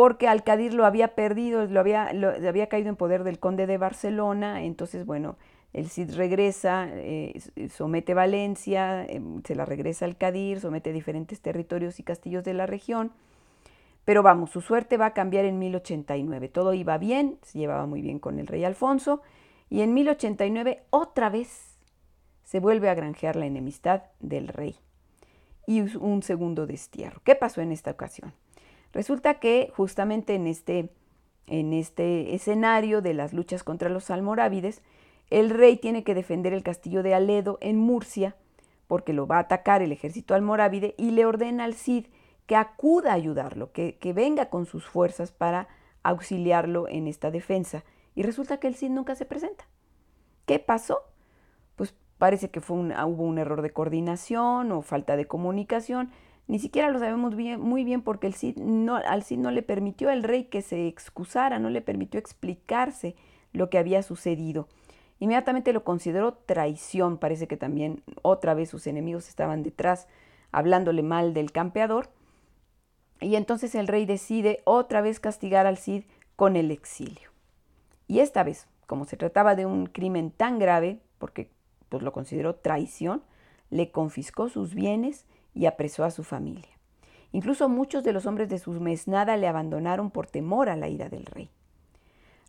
porque 0.00 0.28
Alcadir 0.28 0.72
lo 0.72 0.86
había 0.86 1.08
perdido, 1.08 1.66
lo 1.66 1.78
había, 1.78 2.68
caído 2.70 2.88
en 2.88 2.96
poder 2.96 3.22
del 3.22 3.38
conde 3.38 3.66
de 3.66 3.76
Barcelona, 3.76 4.64
entonces, 4.64 5.04
bueno, 5.04 5.36
el 5.74 5.90
Cid 5.90 6.14
regresa, 6.14 6.88
eh, 6.92 7.38
somete 7.68 8.14
Valencia, 8.14 9.04
em, 9.04 9.42
se 9.42 9.54
la 9.54 9.66
regresa 9.66 10.06
al 10.06 10.12
Alcadir, 10.12 10.58
somete 10.58 10.94
diferentes 10.94 11.42
territorios 11.42 12.00
y 12.00 12.02
castillos 12.02 12.44
de 12.44 12.54
la 12.54 12.64
región, 12.64 13.12
pero 14.06 14.22
vamos, 14.22 14.48
su 14.48 14.62
suerte 14.62 14.96
va 14.96 15.04
a 15.04 15.12
cambiar 15.12 15.44
en 15.44 15.58
1089, 15.58 16.48
todo 16.48 16.72
iba 16.72 16.96
bien, 16.96 17.36
se 17.42 17.58
llevaba 17.58 17.84
muy 17.84 18.00
bien 18.00 18.20
con 18.20 18.38
el 18.38 18.46
rey 18.46 18.64
Alfonso, 18.64 19.20
y 19.68 19.82
en 19.82 19.92
1089 19.92 20.82
otra 20.88 21.28
vez 21.28 21.76
se 22.44 22.58
vuelve 22.58 22.88
a 22.88 22.94
granjear 22.94 23.36
la 23.36 23.44
enemistad 23.44 24.04
del 24.18 24.48
rey 24.48 24.76
y 25.66 25.82
un 25.98 26.22
segundo 26.22 26.66
destierro. 26.66 27.20
¿Qué 27.22 27.34
pasó 27.34 27.60
en 27.60 27.70
esta 27.70 27.90
ocasión? 27.90 28.32
Resulta 28.92 29.34
que 29.34 29.72
justamente 29.76 30.34
en 30.34 30.46
este, 30.46 30.90
en 31.46 31.72
este 31.72 32.34
escenario 32.34 33.02
de 33.02 33.14
las 33.14 33.32
luchas 33.32 33.62
contra 33.62 33.88
los 33.88 34.10
almorávides, 34.10 34.82
el 35.30 35.50
rey 35.50 35.76
tiene 35.76 36.02
que 36.02 36.14
defender 36.14 36.52
el 36.52 36.62
castillo 36.62 37.02
de 37.02 37.14
Aledo 37.14 37.58
en 37.60 37.76
Murcia, 37.76 38.36
porque 38.88 39.12
lo 39.12 39.26
va 39.26 39.36
a 39.36 39.40
atacar 39.40 39.82
el 39.82 39.92
ejército 39.92 40.34
almorávide 40.34 40.94
y 40.98 41.12
le 41.12 41.24
ordena 41.24 41.64
al 41.64 41.74
Cid 41.74 42.06
que 42.46 42.56
acuda 42.56 43.12
a 43.12 43.14
ayudarlo, 43.14 43.70
que, 43.70 43.96
que 43.98 44.12
venga 44.12 44.50
con 44.50 44.66
sus 44.66 44.86
fuerzas 44.86 45.30
para 45.30 45.68
auxiliarlo 46.02 46.88
en 46.88 47.06
esta 47.06 47.30
defensa. 47.30 47.84
Y 48.16 48.24
resulta 48.24 48.58
que 48.58 48.66
el 48.66 48.74
Cid 48.74 48.90
nunca 48.90 49.14
se 49.14 49.24
presenta. 49.24 49.68
¿Qué 50.46 50.58
pasó? 50.58 51.04
Pues 51.76 51.94
parece 52.18 52.50
que 52.50 52.60
fue 52.60 52.76
hubo 52.76 53.22
un 53.22 53.38
error 53.38 53.62
de 53.62 53.70
coordinación 53.70 54.72
o 54.72 54.82
falta 54.82 55.14
de 55.16 55.26
comunicación 55.26 56.10
ni 56.50 56.58
siquiera 56.58 56.90
lo 56.90 56.98
sabemos 56.98 57.36
muy 57.36 57.84
bien 57.84 58.02
porque 58.02 58.26
el 58.26 58.34
Cid 58.34 58.58
al 59.06 59.22
Cid 59.22 59.38
no 59.38 59.52
le 59.52 59.62
permitió 59.62 60.10
al 60.10 60.24
rey 60.24 60.46
que 60.46 60.62
se 60.62 60.88
excusara, 60.88 61.60
no 61.60 61.70
le 61.70 61.80
permitió 61.80 62.18
explicarse 62.18 63.14
lo 63.52 63.70
que 63.70 63.78
había 63.78 64.02
sucedido. 64.02 64.66
Inmediatamente 65.20 65.72
lo 65.72 65.84
consideró 65.84 66.34
traición, 66.34 67.18
parece 67.18 67.46
que 67.46 67.56
también 67.56 68.02
otra 68.22 68.54
vez 68.54 68.68
sus 68.68 68.88
enemigos 68.88 69.28
estaban 69.28 69.62
detrás 69.62 70.08
hablándole 70.50 71.04
mal 71.04 71.34
del 71.34 71.52
campeador. 71.52 72.10
Y 73.20 73.36
entonces 73.36 73.76
el 73.76 73.86
rey 73.86 74.04
decide 74.04 74.60
otra 74.64 75.02
vez 75.02 75.20
castigar 75.20 75.68
al 75.68 75.78
Cid 75.78 76.02
con 76.34 76.56
el 76.56 76.72
exilio. 76.72 77.30
Y 78.08 78.18
esta 78.18 78.42
vez, 78.42 78.66
como 78.88 79.04
se 79.04 79.16
trataba 79.16 79.54
de 79.54 79.66
un 79.66 79.86
crimen 79.86 80.32
tan 80.32 80.58
grave, 80.58 80.98
porque 81.18 81.48
pues 81.88 82.02
lo 82.02 82.10
consideró 82.10 82.56
traición, 82.56 83.22
le 83.70 83.92
confiscó 83.92 84.48
sus 84.48 84.74
bienes 84.74 85.26
y 85.54 85.66
apresó 85.66 86.04
a 86.04 86.10
su 86.10 86.24
familia. 86.24 86.70
Incluso 87.32 87.68
muchos 87.68 88.02
de 88.02 88.12
los 88.12 88.26
hombres 88.26 88.48
de 88.48 88.58
su 88.58 88.72
mesnada 88.72 89.36
le 89.36 89.46
abandonaron 89.46 90.10
por 90.10 90.26
temor 90.26 90.68
a 90.68 90.76
la 90.76 90.88
ira 90.88 91.08
del 91.08 91.26
rey. 91.26 91.50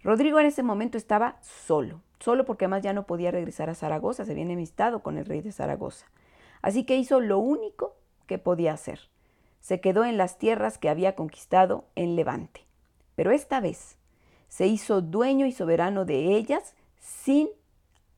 Rodrigo 0.04 0.40
en 0.40 0.48
ese 0.48 0.64
momento 0.64 0.98
estaba 0.98 1.38
solo, 1.42 2.02
solo 2.20 2.46
porque 2.46 2.66
además 2.66 2.82
ya 2.82 2.94
no 2.94 3.06
podía 3.06 3.30
regresar 3.30 3.70
a 3.70 3.76
Zaragoza, 3.76 4.26
se 4.26 4.32
había 4.32 4.44
enemistado 4.44 5.02
con 5.04 5.18
el 5.18 5.26
rey 5.26 5.42
de 5.42 5.52
Zaragoza. 5.52 6.08
Así 6.62 6.84
que 6.84 6.96
hizo 6.96 7.20
lo 7.20 7.38
único 7.38 7.96
que 8.26 8.40
podía 8.40 8.74
hacer. 8.74 9.00
Se 9.60 9.80
quedó 9.80 10.06
en 10.06 10.18
las 10.18 10.40
tierras 10.40 10.80
que 10.80 10.90
había 10.90 11.16
conquistado 11.16 11.86
en 11.96 12.16
Levante. 12.16 12.66
Pero 13.16 13.32
esta 13.32 13.60
vez 13.60 13.98
se 14.48 14.66
hizo 14.66 15.02
dueño 15.02 15.46
y 15.46 15.52
soberano 15.52 16.06
de 16.06 16.36
ellas 16.36 16.76
sin 17.00 17.50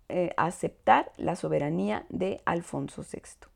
eh, 0.08 0.34
aceptar 0.38 1.12
la 1.17 1.36
soberanía 1.36 2.06
de 2.10 2.41
Alfonso 2.46 3.04
VI. 3.04 3.53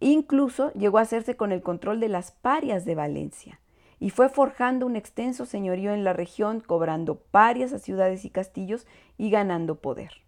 Incluso 0.00 0.72
llegó 0.72 0.98
a 0.98 1.02
hacerse 1.02 1.36
con 1.36 1.52
el 1.52 1.62
control 1.62 2.00
de 2.00 2.08
las 2.08 2.32
parias 2.32 2.84
de 2.84 2.94
Valencia 2.94 3.60
y 3.98 4.08
fue 4.08 4.30
forjando 4.30 4.86
un 4.86 4.96
extenso 4.96 5.44
señorío 5.44 5.92
en 5.92 6.04
la 6.04 6.14
región, 6.14 6.60
cobrando 6.60 7.16
parias 7.16 7.74
a 7.74 7.78
ciudades 7.78 8.24
y 8.24 8.30
castillos 8.30 8.86
y 9.18 9.28
ganando 9.30 9.76
poder. 9.76 10.22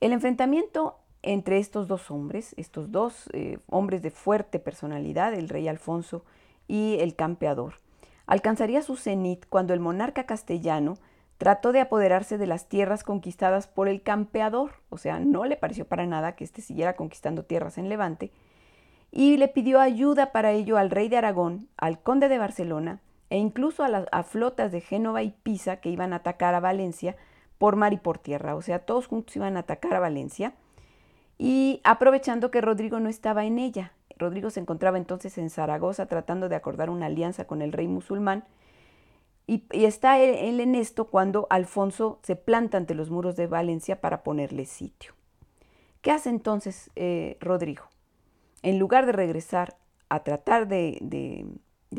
El 0.00 0.12
enfrentamiento 0.12 1.00
entre 1.22 1.58
estos 1.58 1.88
dos 1.88 2.12
hombres, 2.12 2.54
estos 2.56 2.92
dos 2.92 3.28
eh, 3.32 3.58
hombres 3.66 4.02
de 4.02 4.12
fuerte 4.12 4.60
personalidad, 4.60 5.34
el 5.34 5.48
rey 5.48 5.66
Alfonso 5.66 6.24
y 6.68 6.98
el 7.00 7.16
campeador, 7.16 7.80
alcanzaría 8.26 8.82
su 8.82 8.96
cenit 8.96 9.44
cuando 9.48 9.74
el 9.74 9.80
monarca 9.80 10.26
castellano 10.26 10.98
trató 11.38 11.72
de 11.72 11.80
apoderarse 11.80 12.38
de 12.38 12.46
las 12.46 12.68
tierras 12.68 13.04
conquistadas 13.04 13.66
por 13.66 13.88
el 13.88 14.02
campeador, 14.02 14.72
o 14.88 14.98
sea, 14.98 15.20
no 15.20 15.44
le 15.44 15.56
pareció 15.56 15.86
para 15.86 16.06
nada 16.06 16.36
que 16.36 16.44
éste 16.44 16.62
siguiera 16.62 16.96
conquistando 16.96 17.44
tierras 17.44 17.78
en 17.78 17.88
Levante, 17.88 18.32
y 19.10 19.36
le 19.36 19.48
pidió 19.48 19.80
ayuda 19.80 20.32
para 20.32 20.52
ello 20.52 20.76
al 20.76 20.90
rey 20.90 21.08
de 21.08 21.16
Aragón, 21.16 21.68
al 21.76 22.00
conde 22.00 22.28
de 22.28 22.38
Barcelona 22.38 23.00
e 23.28 23.38
incluso 23.38 23.84
a 23.84 24.22
flotas 24.22 24.70
de 24.70 24.80
Génova 24.80 25.22
y 25.22 25.30
Pisa 25.42 25.76
que 25.76 25.90
iban 25.90 26.12
a 26.12 26.16
atacar 26.16 26.54
a 26.54 26.60
Valencia 26.60 27.16
por 27.58 27.74
mar 27.74 27.92
y 27.92 27.96
por 27.96 28.18
tierra, 28.18 28.54
o 28.54 28.62
sea, 28.62 28.80
todos 28.80 29.06
juntos 29.06 29.34
iban 29.36 29.56
a 29.56 29.60
atacar 29.60 29.94
a 29.94 30.00
Valencia, 30.00 30.54
y 31.38 31.80
aprovechando 31.84 32.50
que 32.50 32.60
Rodrigo 32.60 33.00
no 33.00 33.08
estaba 33.08 33.44
en 33.44 33.58
ella. 33.58 33.92
Rodrigo 34.18 34.48
se 34.48 34.60
encontraba 34.60 34.96
entonces 34.96 35.36
en 35.36 35.50
Zaragoza 35.50 36.06
tratando 36.06 36.48
de 36.48 36.56
acordar 36.56 36.88
una 36.88 37.06
alianza 37.06 37.46
con 37.46 37.60
el 37.60 37.72
rey 37.72 37.88
musulmán, 37.88 38.44
y, 39.46 39.64
está 39.70 40.18
él, 40.18 40.60
en 40.60 40.74
esto 40.74 41.06
cuando 41.06 41.46
Alfonso 41.50 42.18
se 42.22 42.34
planta 42.34 42.78
ante 42.78 42.94
los 42.94 43.10
muros 43.10 43.36
de 43.36 43.46
Valencia 43.46 44.00
para 44.00 44.24
ponerle 44.24 44.66
sitio. 44.66 45.12
¿Qué 46.00 46.10
hace 46.10 46.30
entonces 46.30 46.90
eh, 46.96 47.36
Rodrigo? 47.40 47.84
En 48.62 48.78
lugar 48.78 49.06
de 49.06 49.12
regresar 49.12 49.76
a 50.08 50.24
tratar 50.24 50.66
de, 50.66 51.46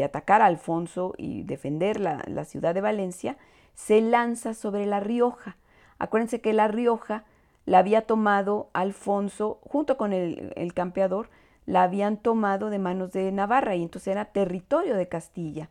atacar 0.04 0.42
a 0.42 0.46
Alfonso 0.48 1.14
y 1.18 1.44
defender 1.44 2.02
la, 2.02 2.46
ciudad 2.46 2.74
de 2.74 2.82
Valencia, 2.82 3.38
se 3.76 4.02
lanza 4.02 4.54
sobre 4.54 4.86
La 4.86 5.00
Rioja. 5.00 5.56
Acuérdense 6.00 6.42
que 6.42 6.52
La 6.52 6.68
Rioja 6.68 7.24
la 7.66 7.80
había 7.80 8.02
tomado 8.02 8.70
Alfonso 8.74 9.60
junto 9.62 9.98
con 9.98 10.12
el, 10.12 10.52
el 10.58 10.74
campeador, 10.74 11.30
la 11.66 11.84
habían 11.84 12.18
tomado 12.18 12.70
de 12.70 12.80
manos 12.80 13.12
de 13.14 13.32
Navarra 13.32 13.76
y 13.76 13.84
entonces 13.84 14.10
era 14.10 14.26
territorio 14.26 14.96
de 14.96 15.08
Castilla. 15.08 15.70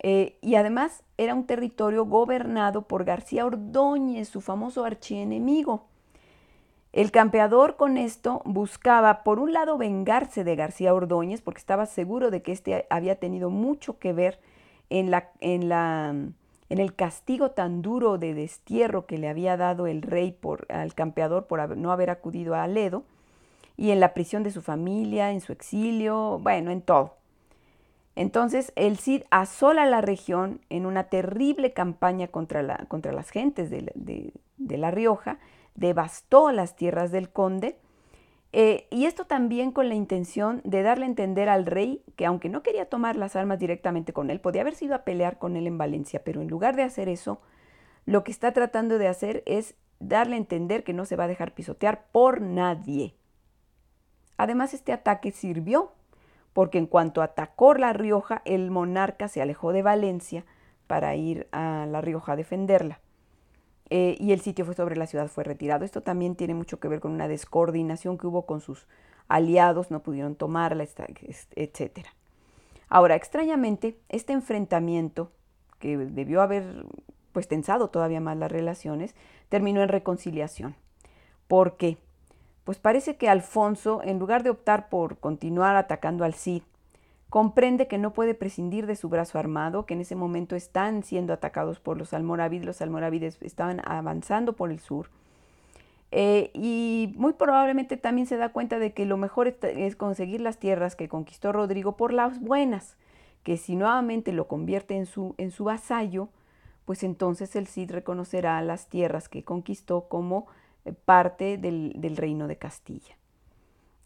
Eh, 0.00 0.36
y 0.40 0.54
además 0.54 1.02
era 1.16 1.34
un 1.34 1.44
territorio 1.44 2.04
gobernado 2.04 2.82
por 2.82 3.04
García 3.04 3.44
Ordóñez, 3.44 4.28
su 4.28 4.40
famoso 4.40 4.84
archienemigo. 4.84 5.84
El 6.92 7.10
campeador 7.10 7.76
con 7.76 7.98
esto 7.98 8.40
buscaba, 8.44 9.22
por 9.22 9.38
un 9.38 9.52
lado, 9.52 9.76
vengarse 9.76 10.42
de 10.42 10.56
García 10.56 10.94
Ordóñez, 10.94 11.42
porque 11.42 11.58
estaba 11.58 11.86
seguro 11.86 12.30
de 12.30 12.42
que 12.42 12.52
éste 12.52 12.86
había 12.90 13.16
tenido 13.16 13.50
mucho 13.50 13.98
que 13.98 14.12
ver 14.12 14.40
en, 14.88 15.10
la, 15.10 15.30
en, 15.40 16.34
el 16.70 16.94
castigo 16.94 17.50
tan 17.50 17.82
duro 17.82 18.16
de 18.16 18.32
destierro 18.32 19.06
que 19.06 19.18
le 19.18 19.28
había 19.28 19.56
dado 19.56 19.86
el 19.86 20.00
rey 20.02 20.38
al 20.70 20.94
campeador 20.94 21.46
por 21.46 21.76
no 21.76 21.92
haber 21.92 22.10
acudido 22.10 22.54
a 22.54 22.62
Aledo, 22.62 23.04
y 23.76 23.90
en 23.90 24.00
la 24.00 24.14
prisión 24.14 24.42
de 24.42 24.50
su 24.50 24.62
familia, 24.62 25.30
en 25.30 25.40
su 25.40 25.52
exilio, 25.52 26.40
bueno, 26.40 26.70
en 26.70 26.80
todo. 26.80 27.14
Entonces 28.18 28.72
el 28.74 28.98
Cid 28.98 29.22
asola 29.30 29.86
la 29.86 30.00
región 30.00 30.60
en 30.70 30.86
una 30.86 31.04
terrible 31.04 31.72
campaña 31.72 32.26
contra, 32.26 32.64
la, 32.64 32.78
contra 32.88 33.12
las 33.12 33.30
gentes 33.30 33.70
de, 33.70 33.92
de, 33.94 34.76
La 34.76 34.90
Rioja, 34.90 35.38
devastó 35.76 36.50
las 36.50 36.74
tierras 36.74 37.12
del 37.12 37.30
conde, 37.30 37.78
eh, 38.52 38.88
y 38.90 39.04
esto 39.04 39.26
también 39.26 39.70
con 39.70 39.88
la 39.88 39.94
intención 39.94 40.62
de 40.64 40.82
darle 40.82 41.04
a 41.04 41.08
entender 41.10 41.48
al 41.48 41.64
rey 41.64 42.02
que 42.16 42.26
aunque 42.26 42.48
no 42.48 42.64
quería 42.64 42.88
tomar 42.88 43.14
las 43.14 43.36
armas 43.36 43.60
directamente 43.60 44.12
con 44.12 44.30
él, 44.30 44.40
podía 44.40 44.62
haber 44.62 44.74
sido 44.74 44.96
a 44.96 45.04
pelear 45.04 45.38
con 45.38 45.54
él 45.54 45.68
en 45.68 45.78
Valencia, 45.78 46.22
pero 46.24 46.42
en 46.42 46.48
lugar 46.48 46.74
de 46.74 46.82
hacer 46.82 47.08
eso, 47.08 47.40
lo 48.04 48.24
que 48.24 48.32
está 48.32 48.52
tratando 48.52 48.98
de 48.98 49.06
hacer 49.06 49.44
es 49.46 49.76
darle 50.00 50.34
a 50.34 50.38
entender 50.38 50.82
que 50.82 50.92
no 50.92 51.04
se 51.04 51.14
va 51.14 51.24
a 51.24 51.28
dejar 51.28 51.54
pisotear 51.54 52.06
por 52.10 52.40
nadie. 52.40 53.14
Además, 54.38 54.74
este 54.74 54.92
ataque 54.92 55.30
sirvió, 55.30 55.92
porque 56.58 56.78
en 56.78 56.88
cuanto 56.88 57.22
atacó 57.22 57.74
La 57.74 57.92
Rioja, 57.92 58.42
el 58.44 58.72
monarca 58.72 59.28
se 59.28 59.40
alejó 59.40 59.72
de 59.72 59.82
Valencia 59.82 60.44
para 60.88 61.14
ir 61.14 61.46
a 61.52 61.86
La 61.88 62.00
Rioja 62.00 62.32
a 62.32 62.36
defenderla. 62.36 62.98
Eh, 63.90 64.16
y 64.18 64.32
el 64.32 64.40
sitio 64.40 64.64
fue 64.64 64.74
sobre 64.74 64.96
la 64.96 65.06
ciudad 65.06 65.28
fue 65.28 65.44
retirado. 65.44 65.84
Esto 65.84 66.02
también 66.02 66.34
tiene 66.34 66.54
mucho 66.54 66.80
que 66.80 66.88
ver 66.88 66.98
con 66.98 67.12
una 67.12 67.28
descoordinación 67.28 68.18
que 68.18 68.26
hubo 68.26 68.44
con 68.44 68.60
sus 68.60 68.88
aliados, 69.28 69.92
no 69.92 70.02
pudieron 70.02 70.34
tomarla, 70.34 70.82
etc. 70.82 72.08
Ahora, 72.88 73.14
extrañamente, 73.14 73.96
este 74.08 74.32
enfrentamiento, 74.32 75.30
que 75.78 75.96
debió 75.96 76.42
haber 76.42 76.86
pues 77.30 77.46
tensado 77.46 77.90
todavía 77.90 78.20
más 78.20 78.36
las 78.36 78.50
relaciones, 78.50 79.14
terminó 79.48 79.80
en 79.80 79.90
reconciliación. 79.90 80.74
¿Por 81.46 81.76
qué? 81.76 81.98
Pues 82.68 82.78
parece 82.78 83.16
que 83.16 83.30
Alfonso, 83.30 84.02
en 84.04 84.18
lugar 84.18 84.42
de 84.42 84.50
optar 84.50 84.90
por 84.90 85.16
continuar 85.16 85.74
atacando 85.76 86.22
al 86.24 86.34
Cid, 86.34 86.60
comprende 87.30 87.86
que 87.86 87.96
no 87.96 88.12
puede 88.12 88.34
prescindir 88.34 88.86
de 88.86 88.94
su 88.94 89.08
brazo 89.08 89.38
armado, 89.38 89.86
que 89.86 89.94
en 89.94 90.02
ese 90.02 90.16
momento 90.16 90.54
están 90.54 91.02
siendo 91.02 91.32
atacados 91.32 91.80
por 91.80 91.96
los 91.96 92.12
almorávides, 92.12 92.66
los 92.66 92.82
almorávides 92.82 93.38
estaban 93.40 93.80
avanzando 93.86 94.52
por 94.52 94.70
el 94.70 94.80
sur, 94.80 95.08
eh, 96.10 96.50
y 96.52 97.14
muy 97.16 97.32
probablemente 97.32 97.96
también 97.96 98.26
se 98.26 98.36
da 98.36 98.50
cuenta 98.50 98.78
de 98.78 98.92
que 98.92 99.06
lo 99.06 99.16
mejor 99.16 99.48
es 99.48 99.96
conseguir 99.96 100.42
las 100.42 100.58
tierras 100.58 100.94
que 100.94 101.08
conquistó 101.08 101.52
Rodrigo 101.52 101.96
por 101.96 102.12
las 102.12 102.38
buenas, 102.38 102.98
que 103.44 103.56
si 103.56 103.76
nuevamente 103.76 104.30
lo 104.32 104.46
convierte 104.46 104.94
en 104.94 105.06
su, 105.06 105.34
en 105.38 105.52
su 105.52 105.64
vasallo, 105.64 106.28
pues 106.84 107.02
entonces 107.02 107.56
el 107.56 107.66
Cid 107.66 107.92
reconocerá 107.92 108.60
las 108.60 108.90
tierras 108.90 109.30
que 109.30 109.42
conquistó 109.42 110.06
como 110.10 110.48
parte 110.92 111.58
del, 111.58 112.16
reino 112.16 112.48
de 112.48 112.56
Castilla. 112.56 113.16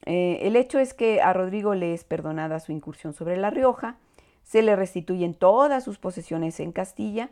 Eh, 0.05 0.41
el 0.43 0.57
hecho 0.57 0.79
es 0.79 0.95
que 0.95 1.21
a 1.21 1.33
Rodrigo 1.33 1.75
le 1.75 1.95
es 1.95 2.05
perdonada 2.05 2.61
su 2.61 2.73
incursión 2.73 3.13
sobre 3.13 3.37
La 3.37 3.51
Rioja, 3.51 3.97
se 4.43 4.63
le 4.63 4.75
restituyen 4.75 5.35
todas 5.35 5.85
sus 5.85 5.99
posesiones 5.99 6.59
en 6.61 6.73
Castilla 6.73 7.31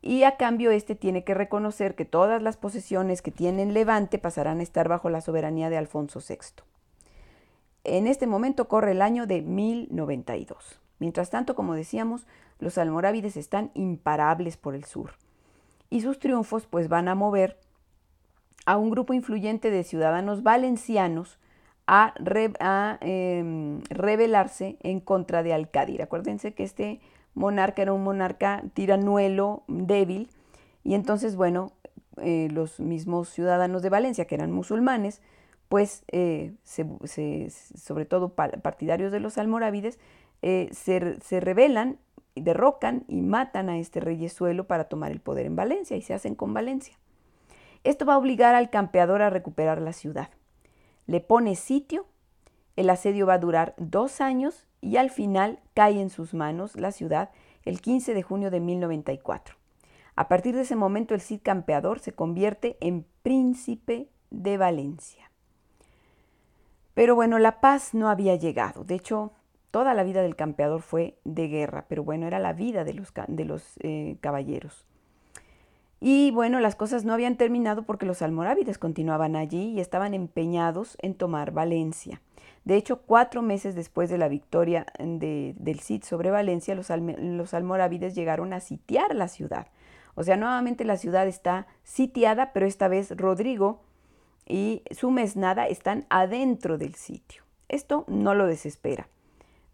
y 0.00 0.22
a 0.22 0.36
cambio 0.36 0.70
éste 0.70 0.94
tiene 0.94 1.24
que 1.24 1.34
reconocer 1.34 1.94
que 1.94 2.04
todas 2.04 2.40
las 2.42 2.56
posesiones 2.56 3.20
que 3.20 3.30
tiene 3.30 3.62
en 3.62 3.74
Levante 3.74 4.18
pasarán 4.18 4.60
a 4.60 4.62
estar 4.62 4.88
bajo 4.88 5.10
la 5.10 5.20
soberanía 5.20 5.70
de 5.70 5.76
Alfonso 5.76 6.20
VI. 6.26 6.62
En 7.84 8.06
este 8.06 8.26
momento 8.26 8.68
corre 8.68 8.92
el 8.92 9.02
año 9.02 9.26
de 9.26 9.42
1092. 9.42 10.80
Mientras 10.98 11.30
tanto, 11.30 11.54
como 11.54 11.74
decíamos, 11.74 12.26
los 12.58 12.78
almorávides 12.78 13.36
están 13.36 13.70
imparables 13.74 14.56
por 14.56 14.74
el 14.74 14.84
sur 14.84 15.12
y 15.90 16.00
sus 16.00 16.18
triunfos 16.18 16.66
pues 16.66 16.88
van 16.88 17.08
a 17.08 17.14
mover 17.14 17.58
a 18.68 18.76
un 18.76 18.90
grupo 18.90 19.14
influyente 19.14 19.70
de 19.70 19.82
ciudadanos 19.82 20.42
valencianos 20.42 21.38
a, 21.86 22.12
em, 23.00 23.80
rebelarse 23.88 24.76
en 24.82 25.00
contra 25.00 25.42
de 25.42 25.54
Alcádir. 25.54 26.02
Acuérdense 26.02 26.52
que 26.52 26.64
este 26.64 27.00
monarca 27.32 27.80
era 27.80 27.94
un 27.94 28.04
monarca 28.04 28.62
tiranuelo, 28.74 29.62
débil, 29.68 30.28
y 30.84 30.92
entonces, 30.92 31.34
bueno, 31.34 31.72
eh, 32.18 32.48
los 32.52 32.78
mismos 32.78 33.30
ciudadanos 33.30 33.80
de 33.80 33.88
Valencia, 33.88 34.26
que 34.26 34.34
eran 34.34 34.52
musulmanes, 34.52 35.22
pues, 35.70 36.04
eh, 36.08 36.52
sobre 36.64 38.04
todo 38.04 38.34
partidarios 38.34 39.12
de 39.12 39.20
los 39.20 39.38
almorávides, 39.38 39.98
eh, 40.42 40.68
se, 40.72 41.18
se 41.22 41.40
rebelan, 41.40 41.96
derrocan 42.34 43.04
y 43.08 43.22
matan 43.22 43.70
a 43.70 43.78
este 43.78 44.00
reyesuelo 44.00 44.66
para 44.66 44.90
tomar 44.90 45.10
el 45.10 45.20
poder 45.20 45.46
en 45.46 45.56
Valencia 45.56 45.96
y 45.96 46.02
se 46.02 46.12
hacen 46.12 46.34
con 46.34 46.52
Valencia. 46.52 46.98
Esto 47.84 48.04
va 48.04 48.14
a 48.14 48.18
obligar 48.18 48.54
al 48.54 48.70
campeador 48.70 49.22
a 49.22 49.30
recuperar 49.30 49.80
la 49.80 49.92
ciudad. 49.92 50.30
Le 51.06 51.20
pone 51.20 51.56
sitio, 51.56 52.06
el 52.76 52.90
asedio 52.90 53.26
va 53.26 53.34
a 53.34 53.38
durar 53.38 53.74
dos 53.78 54.20
años 54.20 54.66
y 54.80 54.96
al 54.96 55.10
final 55.10 55.60
cae 55.74 56.00
en 56.00 56.10
sus 56.10 56.34
manos 56.34 56.76
la 56.76 56.92
ciudad 56.92 57.30
el 57.64 57.80
15 57.80 58.14
de 58.14 58.22
junio 58.22 58.50
de 58.50 58.60
1094. 58.60 59.56
A 60.16 60.26
partir 60.26 60.56
de 60.56 60.62
ese 60.62 60.74
momento 60.74 61.14
el 61.14 61.20
Cid 61.20 61.40
campeador 61.42 62.00
se 62.00 62.12
convierte 62.12 62.76
en 62.80 63.06
príncipe 63.22 64.08
de 64.30 64.58
Valencia. 64.58 65.30
Pero 66.94 67.14
bueno, 67.14 67.38
la 67.38 67.60
paz 67.60 67.94
no 67.94 68.08
había 68.08 68.34
llegado. 68.34 68.82
De 68.82 68.96
hecho, 68.96 69.32
toda 69.70 69.94
la 69.94 70.02
vida 70.02 70.20
del 70.22 70.34
campeador 70.34 70.82
fue 70.82 71.18
de 71.22 71.46
guerra, 71.46 71.86
pero 71.88 72.02
bueno, 72.02 72.26
era 72.26 72.40
la 72.40 72.52
vida 72.52 72.82
de 72.82 72.94
los, 72.94 73.12
de 73.28 73.44
los 73.44 73.74
eh, 73.78 74.16
caballeros. 74.20 74.87
Y 76.00 76.30
bueno, 76.30 76.60
las 76.60 76.76
cosas 76.76 77.04
no 77.04 77.12
habían 77.12 77.36
terminado 77.36 77.82
porque 77.82 78.06
los 78.06 78.22
almorávides 78.22 78.78
continuaban 78.78 79.34
allí 79.34 79.70
y 79.70 79.80
estaban 79.80 80.14
empeñados 80.14 80.96
en 81.00 81.14
tomar 81.14 81.50
Valencia. 81.50 82.20
De 82.64 82.76
hecho, 82.76 83.00
cuatro 83.02 83.42
meses 83.42 83.74
después 83.74 84.10
de 84.10 84.18
la 84.18 84.28
victoria 84.28 84.86
del 84.98 85.80
Cid 85.80 86.04
sobre 86.04 86.30
Valencia, 86.30 86.74
los, 86.74 86.90
los 86.90 87.54
almorávides 87.54 88.14
llegaron 88.14 88.52
a 88.52 88.60
sitiar 88.60 89.14
la 89.14 89.28
ciudad. 89.28 89.68
O 90.14 90.22
sea, 90.22 90.36
nuevamente 90.36 90.84
la 90.84 90.96
ciudad 90.96 91.26
está 91.26 91.66
sitiada, 91.82 92.52
pero 92.52 92.66
esta 92.66 92.88
vez 92.88 93.16
Rodrigo 93.16 93.82
y 94.46 94.82
su 94.90 95.10
mesnada 95.10 95.66
están 95.66 96.06
adentro 96.10 96.78
del 96.78 96.94
sitio. 96.94 97.42
Esto 97.68 98.04
no 98.08 98.34
lo 98.34 98.46
desespera. 98.46 99.08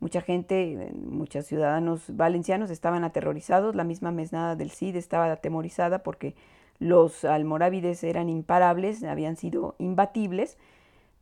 Mucha 0.05 0.21
gente, 0.21 0.93
muchos 0.95 1.47
ciudadanos 1.47 2.15
valencianos 2.15 2.69
estaban 2.69 3.05
aterrorizados, 3.05 3.75
la 3.75 3.85
misma 3.85 4.11
mesnada 4.11 4.55
del 4.55 4.71
Cid 4.71 4.97
estaba 4.97 5.33
atemorizada 5.33 6.03
porque 6.03 6.35
los 6.79 7.25
almorávides 7.25 8.05
eran 8.05 8.29
imparables, 8.29 9.03
habían 9.03 9.39
sido 9.39 9.77
imbatibles, 9.79 10.59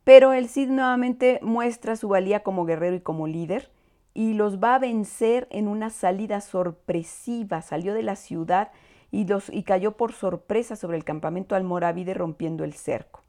pero 0.03 0.33
el 0.33 0.49
Cid 0.49 0.67
nuevamente 0.67 1.39
muestra 1.41 1.95
su 1.95 2.09
valía 2.09 2.43
como 2.43 2.65
guerrero 2.65 2.97
y 2.97 2.99
como 2.99 3.25
líder 3.25 3.71
y 4.13 4.33
los 4.33 4.61
va 4.61 4.75
a 4.75 4.79
vencer 4.79 5.47
en 5.49 5.69
una 5.69 5.89
salida 5.89 6.41
sorpresiva. 6.41 7.61
Salió 7.61 7.93
de 7.93 8.03
la 8.03 8.17
ciudad 8.17 8.73
y, 9.11 9.25
y 9.51 9.63
cayó 9.63 9.95
por 9.95 10.11
sorpresa 10.11 10.75
sobre 10.75 10.97
el 10.97 11.05
campamento 11.05 11.55
almorávide 11.55 12.15
rompiendo 12.15 12.65
el 12.65 12.73
cerco. 12.73 13.22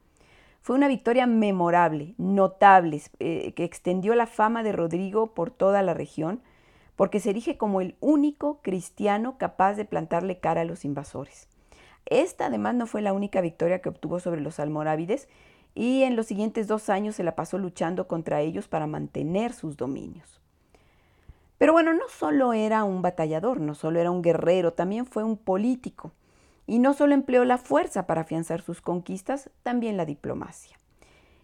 Fue 0.64 0.76
una 0.76 0.88
victoria 0.88 1.26
memorable, 1.26 2.14
notable, 2.16 3.02
eh, 3.18 3.52
que 3.52 3.64
extendió 3.64 4.14
la 4.14 4.26
fama 4.26 4.62
de 4.62 4.72
Rodrigo 4.72 5.34
por 5.34 5.50
toda 5.50 5.82
la 5.82 5.92
región, 5.92 6.40
porque 6.96 7.20
se 7.20 7.28
erige 7.28 7.58
como 7.58 7.82
el 7.82 7.96
único 8.00 8.60
cristiano 8.62 9.36
capaz 9.36 9.74
de 9.74 9.84
plantarle 9.84 10.38
cara 10.38 10.62
a 10.62 10.64
los 10.64 10.86
invasores. 10.86 11.48
Esta 12.06 12.46
además 12.46 12.76
no 12.76 12.86
fue 12.86 13.02
la 13.02 13.12
única 13.12 13.42
victoria 13.42 13.82
que 13.82 13.90
obtuvo 13.90 14.20
sobre 14.20 14.40
los 14.40 14.58
almorávides 14.58 15.28
y 15.74 16.04
en 16.04 16.16
los 16.16 16.24
siguientes 16.24 16.66
dos 16.66 16.88
años 16.88 17.16
se 17.16 17.24
la 17.24 17.36
pasó 17.36 17.58
luchando 17.58 18.08
contra 18.08 18.40
ellos 18.40 18.66
para 18.66 18.86
mantener 18.86 19.52
sus 19.52 19.76
dominios. 19.76 20.40
Pero 21.58 21.74
bueno, 21.74 21.92
no 21.92 22.08
solo 22.08 22.54
era 22.54 22.84
un 22.84 23.02
batallador, 23.02 23.60
no 23.60 23.74
solo 23.74 24.00
era 24.00 24.10
un 24.10 24.22
guerrero, 24.22 24.72
también 24.72 25.04
fue 25.04 25.24
un 25.24 25.36
político. 25.36 26.12
Y 26.66 26.78
no 26.78 26.94
solo 26.94 27.14
empleó 27.14 27.44
la 27.44 27.58
fuerza 27.58 28.06
para 28.06 28.22
afianzar 28.22 28.62
sus 28.62 28.80
conquistas, 28.80 29.50
también 29.62 29.96
la 29.96 30.06
diplomacia. 30.06 30.78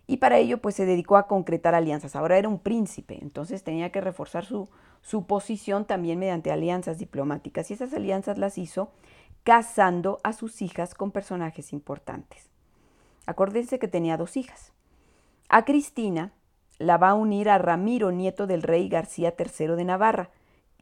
Y 0.07 0.17
para 0.17 0.39
ello 0.39 0.61
pues 0.61 0.75
se 0.75 0.87
dedicó 0.87 1.17
a 1.17 1.27
concretar 1.27 1.75
alianzas. 1.75 2.17
Ahora 2.17 2.37
era 2.37 2.49
un 2.49 2.59
príncipe, 2.59 3.19
entonces 3.23 3.63
tenía 3.63 3.93
que 3.93 4.01
reforzar 4.01 4.45
su, 4.45 4.69
su 5.03 5.27
posición 5.27 5.85
también 5.85 6.19
mediante 6.19 6.51
alianzas 6.51 6.99
diplomáticas. 6.99 7.71
Y 7.71 7.75
esas 7.75 7.93
alianzas 7.93 8.39
las 8.39 8.59
hizo 8.59 8.91
casando 9.45 10.19
a 10.25 10.33
sus 10.33 10.63
hijas 10.63 10.95
con 10.95 11.13
personajes 11.13 11.73
importantes. 11.73 12.51
Acuérdense 13.27 13.79
que 13.79 13.89
tenía 13.89 14.17
dos 14.17 14.37
hijas. 14.37 14.73
A 15.49 15.65
Cristina 15.65 16.33
la 16.79 16.97
va 16.97 17.11
a 17.11 17.15
unir 17.15 17.49
a 17.49 17.59
Ramiro, 17.59 18.11
nieto 18.11 18.47
del 18.47 18.63
rey 18.63 18.89
García 18.89 19.35
III 19.39 19.77
de 19.77 19.85
Navarra, 19.85 20.31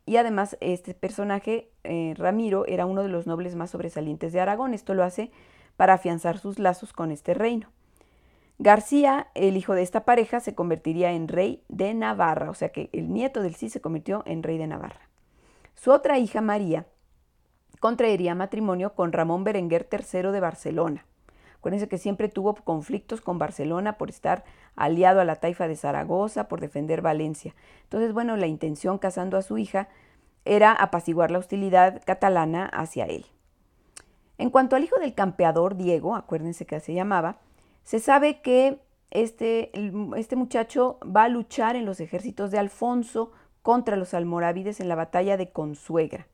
y 0.09 0.16
además 0.16 0.57
este 0.61 0.94
personaje, 0.94 1.71
eh, 1.85 2.14
Ramiro, 2.16 2.64
era 2.66 2.87
uno 2.87 3.03
de 3.03 3.11
los 3.11 3.27
nobles 3.27 3.55
más 3.57 3.71
sobresalientes 3.71 4.33
de 4.33 4.40
Aragón. 4.40 4.73
Esto 4.73 4.94
lo 4.94 5.05
hace 5.05 5.31
para 5.77 5.92
afianzar 5.92 6.38
sus 6.38 6.59
lazos 6.59 6.94
con 6.94 7.11
este 7.11 7.35
reino. 7.35 7.68
García, 8.59 9.29
el 9.35 9.59
hijo 9.59 9.75
de 9.75 9.83
esta 9.83 10.07
pareja, 10.07 10.40
se 10.40 10.55
convertiría 10.55 11.12
en 11.12 11.29
rey 11.29 11.62
de 11.68 11.92
Navarra, 11.92 12.49
o 12.49 12.55
sea 12.55 12.71
que 12.71 12.88
el 12.92 13.12
nieto 13.12 13.42
del 13.42 13.55
sí 13.55 13.68
se 13.68 13.83
convirtió 13.83 14.23
en 14.25 14.42
rey 14.42 14.57
de 14.57 14.66
Navarra. 14.66 15.09
Su 15.75 15.92
otra 15.92 16.18
hija, 16.18 16.40
María, 16.40 16.87
contraería 17.79 18.35
matrimonio 18.35 18.94
con 18.94 19.12
Ramón 19.12 19.44
Berenguer 19.44 19.87
III 19.92 20.33
de 20.33 20.40
Barcelona. 20.40 21.07
Acuérdense 21.68 21.90
que 21.90 21.98
siempre 21.98 22.31
tuvo 22.31 22.54
conflictos 22.54 23.20
con 23.20 23.38
Barcelona 23.38 23.98
por 23.98 24.09
estar 24.09 24.42
aliado 24.74 25.20
a 25.20 25.26
la 25.26 25.37
taifa 25.37 25.68
de 25.68 25.76
Zaragoza, 25.76 26.48
por 26.48 26.62
defender 26.62 27.02
Valencia. 27.02 27.54
Entonces, 27.83 28.14
bueno, 28.14 28.38
la 28.38 28.46
intención 28.46 28.96
casando 28.96 29.37
a 29.37 29.42
su 29.42 29.59
hija 29.59 29.90
era 30.46 30.72
apaciguar 30.72 31.31
la 31.31 31.40
hostilidad 31.40 32.00
catalana 32.07 32.64
hacia 32.64 33.04
él. 33.04 33.26
En 34.38 34.48
cuanto 34.48 34.76
al 34.76 34.85
hijo 34.85 34.98
del 34.98 35.12
campeador, 35.12 35.76
Diego, 35.76 36.16
acuérdense 36.16 36.64
que 36.64 36.81
se 36.81 36.94
llamaba, 36.94 37.37
se 37.85 37.98
sabe 38.00 38.40
que 38.40 38.81
este, 39.11 39.70
este 40.16 40.37
muchacho 40.37 40.98
va 41.04 41.24
a 41.24 41.28
luchar 41.28 41.76
en 41.76 41.85
los 41.85 42.00
ejércitos 42.00 42.50
de 42.50 42.59
Alfonso 42.59 43.31
contra 43.61 43.96
los 43.96 44.14
almorávides 44.14 44.81
en 44.81 44.88
la 44.88 44.94
batalla 44.94 45.37
de 45.37 45.50
Consuegra. 45.50 46.28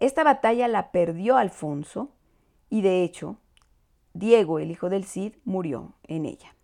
Esta 0.00 0.24
batalla 0.24 0.66
la 0.66 0.90
perdió 0.90 1.36
Alfonso 1.36 2.10
y 2.68 2.82
de 2.82 3.04
hecho 3.04 3.36
Diego, 4.18 4.58
el 4.58 4.70
hijo 4.70 4.88
del 4.88 5.04
Cid, 5.04 5.34
murió 5.44 5.92
en 6.06 6.26
ella. 6.26 6.54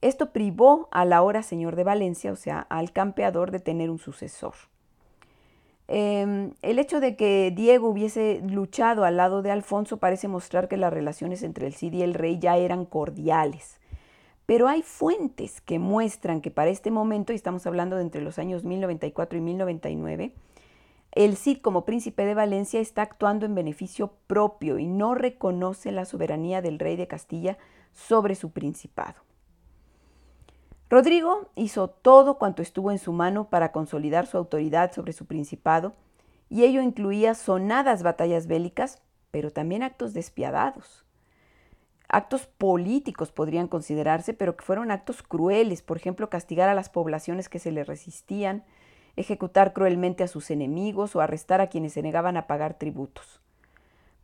Esto 0.00 0.32
privó 0.32 0.88
al 0.90 1.12
ahora 1.12 1.42
señor 1.42 1.76
de 1.76 1.84
Valencia, 1.84 2.32
o 2.32 2.36
sea, 2.36 2.60
al 2.68 2.92
campeador, 2.92 3.50
de 3.50 3.60
tener 3.60 3.90
un 3.90 3.98
sucesor. 3.98 4.54
Em, 5.86 6.52
el 6.62 6.78
hecho 6.78 7.00
de 7.00 7.14
que 7.14 7.52
Diego 7.54 7.88
hubiese 7.88 8.40
luchado 8.42 9.04
al 9.04 9.16
lado 9.16 9.42
de 9.42 9.50
Alfonso 9.50 9.98
parece 9.98 10.28
mostrar 10.28 10.68
que 10.68 10.76
las 10.76 10.92
relaciones 10.92 11.42
entre 11.42 11.66
el 11.66 11.74
Cid 11.74 11.92
y 11.92 12.02
el 12.02 12.14
rey 12.14 12.38
ya 12.38 12.56
eran 12.56 12.86
cordiales. 12.86 13.78
Pero 14.46 14.68
hay 14.68 14.82
fuentes 14.82 15.60
que 15.60 15.78
muestran 15.78 16.40
que 16.40 16.50
para 16.50 16.70
este 16.70 16.90
momento, 16.90 17.32
y 17.32 17.36
estamos 17.36 17.66
hablando 17.66 17.96
de 17.96 18.02
entre 18.02 18.20
los 18.20 18.38
años 18.38 18.64
1094 18.64 19.38
y 19.38 19.40
1099, 19.40 20.32
el 21.14 21.36
Cid 21.36 21.58
como 21.58 21.84
príncipe 21.84 22.24
de 22.24 22.34
Valencia 22.34 22.80
está 22.80 23.02
actuando 23.02 23.46
en 23.46 23.54
beneficio 23.54 24.12
propio 24.26 24.78
y 24.78 24.86
no 24.86 25.14
reconoce 25.14 25.92
la 25.92 26.04
soberanía 26.04 26.60
del 26.60 26.78
rey 26.80 26.96
de 26.96 27.06
Castilla 27.06 27.56
sobre 27.92 28.34
su 28.34 28.50
principado. 28.50 29.22
Rodrigo 30.90 31.48
hizo 31.54 31.88
todo 31.88 32.38
cuanto 32.38 32.62
estuvo 32.62 32.90
en 32.90 32.98
su 32.98 33.12
mano 33.12 33.48
para 33.48 33.72
consolidar 33.72 34.26
su 34.26 34.36
autoridad 34.36 34.92
sobre 34.92 35.12
su 35.12 35.26
principado, 35.26 35.94
y 36.50 36.64
ello 36.64 36.82
incluía 36.82 37.34
sonadas 37.34 38.02
batallas 38.02 38.46
bélicas, 38.46 39.00
pero 39.30 39.50
también 39.50 39.82
actos 39.82 40.14
despiadados. 40.14 41.04
Actos 42.08 42.46
políticos 42.46 43.32
podrían 43.32 43.66
considerarse, 43.66 44.34
pero 44.34 44.56
que 44.56 44.64
fueron 44.64 44.90
actos 44.90 45.22
crueles, 45.22 45.82
por 45.82 45.96
ejemplo, 45.96 46.28
castigar 46.28 46.68
a 46.68 46.74
las 46.74 46.90
poblaciones 46.90 47.48
que 47.48 47.58
se 47.58 47.72
le 47.72 47.82
resistían, 47.82 48.64
ejecutar 49.16 49.72
cruelmente 49.72 50.24
a 50.24 50.28
sus 50.28 50.50
enemigos 50.50 51.14
o 51.14 51.20
arrestar 51.20 51.60
a 51.60 51.68
quienes 51.68 51.92
se 51.92 52.02
negaban 52.02 52.36
a 52.36 52.46
pagar 52.46 52.74
tributos. 52.74 53.40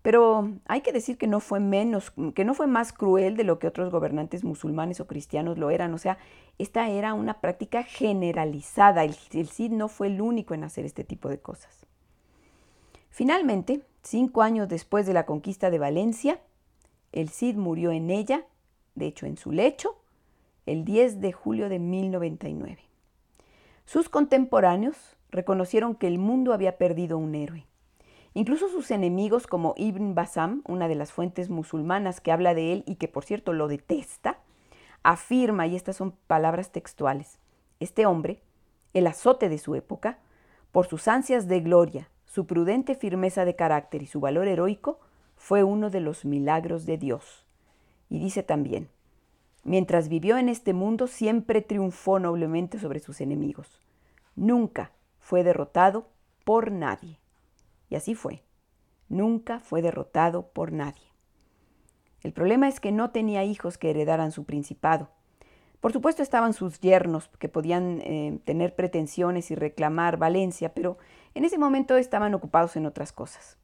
Pero 0.02 0.52
hay 0.66 0.80
que 0.80 0.92
decir 0.92 1.18
que 1.18 1.26
no 1.26 1.40
fue 1.40 1.60
menos, 1.60 2.12
que 2.34 2.44
no 2.44 2.54
fue 2.54 2.66
más 2.66 2.92
cruel 2.92 3.36
de 3.36 3.44
lo 3.44 3.58
que 3.58 3.66
otros 3.66 3.90
gobernantes 3.90 4.44
musulmanes 4.44 4.98
o 5.00 5.06
cristianos 5.06 5.58
lo 5.58 5.70
eran. 5.70 5.92
O 5.92 5.98
sea, 5.98 6.16
esta 6.58 6.88
era 6.88 7.12
una 7.12 7.40
práctica 7.40 7.82
generalizada. 7.82 9.04
El, 9.04 9.14
el 9.32 9.48
Cid 9.48 9.72
no 9.72 9.88
fue 9.88 10.06
el 10.06 10.22
único 10.22 10.54
en 10.54 10.64
hacer 10.64 10.86
este 10.86 11.04
tipo 11.04 11.28
de 11.28 11.38
cosas. 11.38 11.86
Finalmente, 13.10 13.82
cinco 14.02 14.40
años 14.40 14.68
después 14.68 15.06
de 15.06 15.12
la 15.12 15.26
conquista 15.26 15.68
de 15.68 15.78
Valencia, 15.78 16.40
el 17.12 17.28
Cid 17.28 17.56
murió 17.56 17.90
en 17.90 18.08
ella, 18.08 18.46
de 18.94 19.06
hecho 19.06 19.26
en 19.26 19.36
su 19.36 19.52
lecho, 19.52 19.96
el 20.64 20.84
10 20.84 21.20
de 21.20 21.32
julio 21.32 21.68
de 21.68 21.78
1099. 21.78 22.89
Sus 23.90 24.08
contemporáneos 24.08 25.16
reconocieron 25.32 25.96
que 25.96 26.06
el 26.06 26.20
mundo 26.20 26.52
había 26.52 26.78
perdido 26.78 27.18
un 27.18 27.34
héroe. 27.34 27.66
Incluso 28.34 28.68
sus 28.68 28.92
enemigos 28.92 29.48
como 29.48 29.74
Ibn 29.76 30.14
Basam, 30.14 30.62
una 30.68 30.86
de 30.86 30.94
las 30.94 31.10
fuentes 31.10 31.50
musulmanas 31.50 32.20
que 32.20 32.30
habla 32.30 32.54
de 32.54 32.72
él 32.72 32.84
y 32.86 32.94
que 32.94 33.08
por 33.08 33.24
cierto 33.24 33.52
lo 33.52 33.66
detesta, 33.66 34.38
afirma, 35.02 35.66
y 35.66 35.74
estas 35.74 35.96
son 35.96 36.12
palabras 36.28 36.70
textuales, 36.70 37.40
este 37.80 38.06
hombre, 38.06 38.40
el 38.94 39.08
azote 39.08 39.48
de 39.48 39.58
su 39.58 39.74
época, 39.74 40.20
por 40.70 40.86
sus 40.86 41.08
ansias 41.08 41.48
de 41.48 41.58
gloria, 41.58 42.10
su 42.26 42.46
prudente 42.46 42.94
firmeza 42.94 43.44
de 43.44 43.56
carácter 43.56 44.02
y 44.02 44.06
su 44.06 44.20
valor 44.20 44.46
heroico, 44.46 45.00
fue 45.34 45.64
uno 45.64 45.90
de 45.90 45.98
los 45.98 46.24
milagros 46.24 46.86
de 46.86 46.96
Dios. 46.96 47.44
Y 48.08 48.20
dice 48.20 48.44
también, 48.44 48.88
mientras 49.64 50.08
vivió 50.08 50.38
en 50.38 50.48
este 50.48 50.72
mundo 50.72 51.06
siempre 51.06 51.62
triunfó 51.62 52.18
noblemente 52.18 52.78
sobre 52.78 53.00
sus 53.00 53.20
enemigos. 53.20 53.80
Nunca 54.36 54.92
fue 55.18 55.44
derrotado 55.44 56.08
por 56.44 56.72
nadie. 56.72 57.18
Y 57.88 57.96
así 57.96 58.14
fue. 58.14 58.42
Nunca 59.08 59.60
fue 59.60 59.82
derrotado 59.82 60.48
por 60.48 60.72
nadie. 60.72 61.02
El 62.22 62.32
problema 62.32 62.68
es 62.68 62.80
que 62.80 62.92
no 62.92 63.10
tenía 63.10 63.44
hijos 63.44 63.78
que 63.78 63.90
heredaran 63.90 64.32
su 64.32 64.44
principado. 64.44 65.08
Por 65.80 65.92
supuesto 65.92 66.22
estaban 66.22 66.52
sus 66.52 66.80
yernos 66.80 67.28
que 67.38 67.48
podían 67.48 68.00
eh, 68.02 68.38
tener 68.44 68.74
pretensiones 68.74 69.50
y 69.50 69.54
reclamar 69.54 70.18
Valencia, 70.18 70.74
pero 70.74 70.98
en 71.34 71.44
ese 71.44 71.56
momento 71.56 71.96
estaban 71.96 72.34
ocupados 72.34 72.76
en 72.76 72.84
otras 72.84 73.12
cosas. 73.12 73.56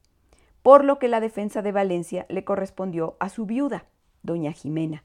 Por 0.63 0.83
lo 0.83 0.97
que 0.97 1.07
la 1.07 1.19
defensa 1.19 1.61
de 1.61 1.71
Valencia 1.71 2.25
le 2.29 2.43
correspondió 2.43 3.15
a 3.19 3.29
su 3.29 3.45
viuda, 3.45 3.85
doña 4.23 4.51
Jimena, 4.51 5.03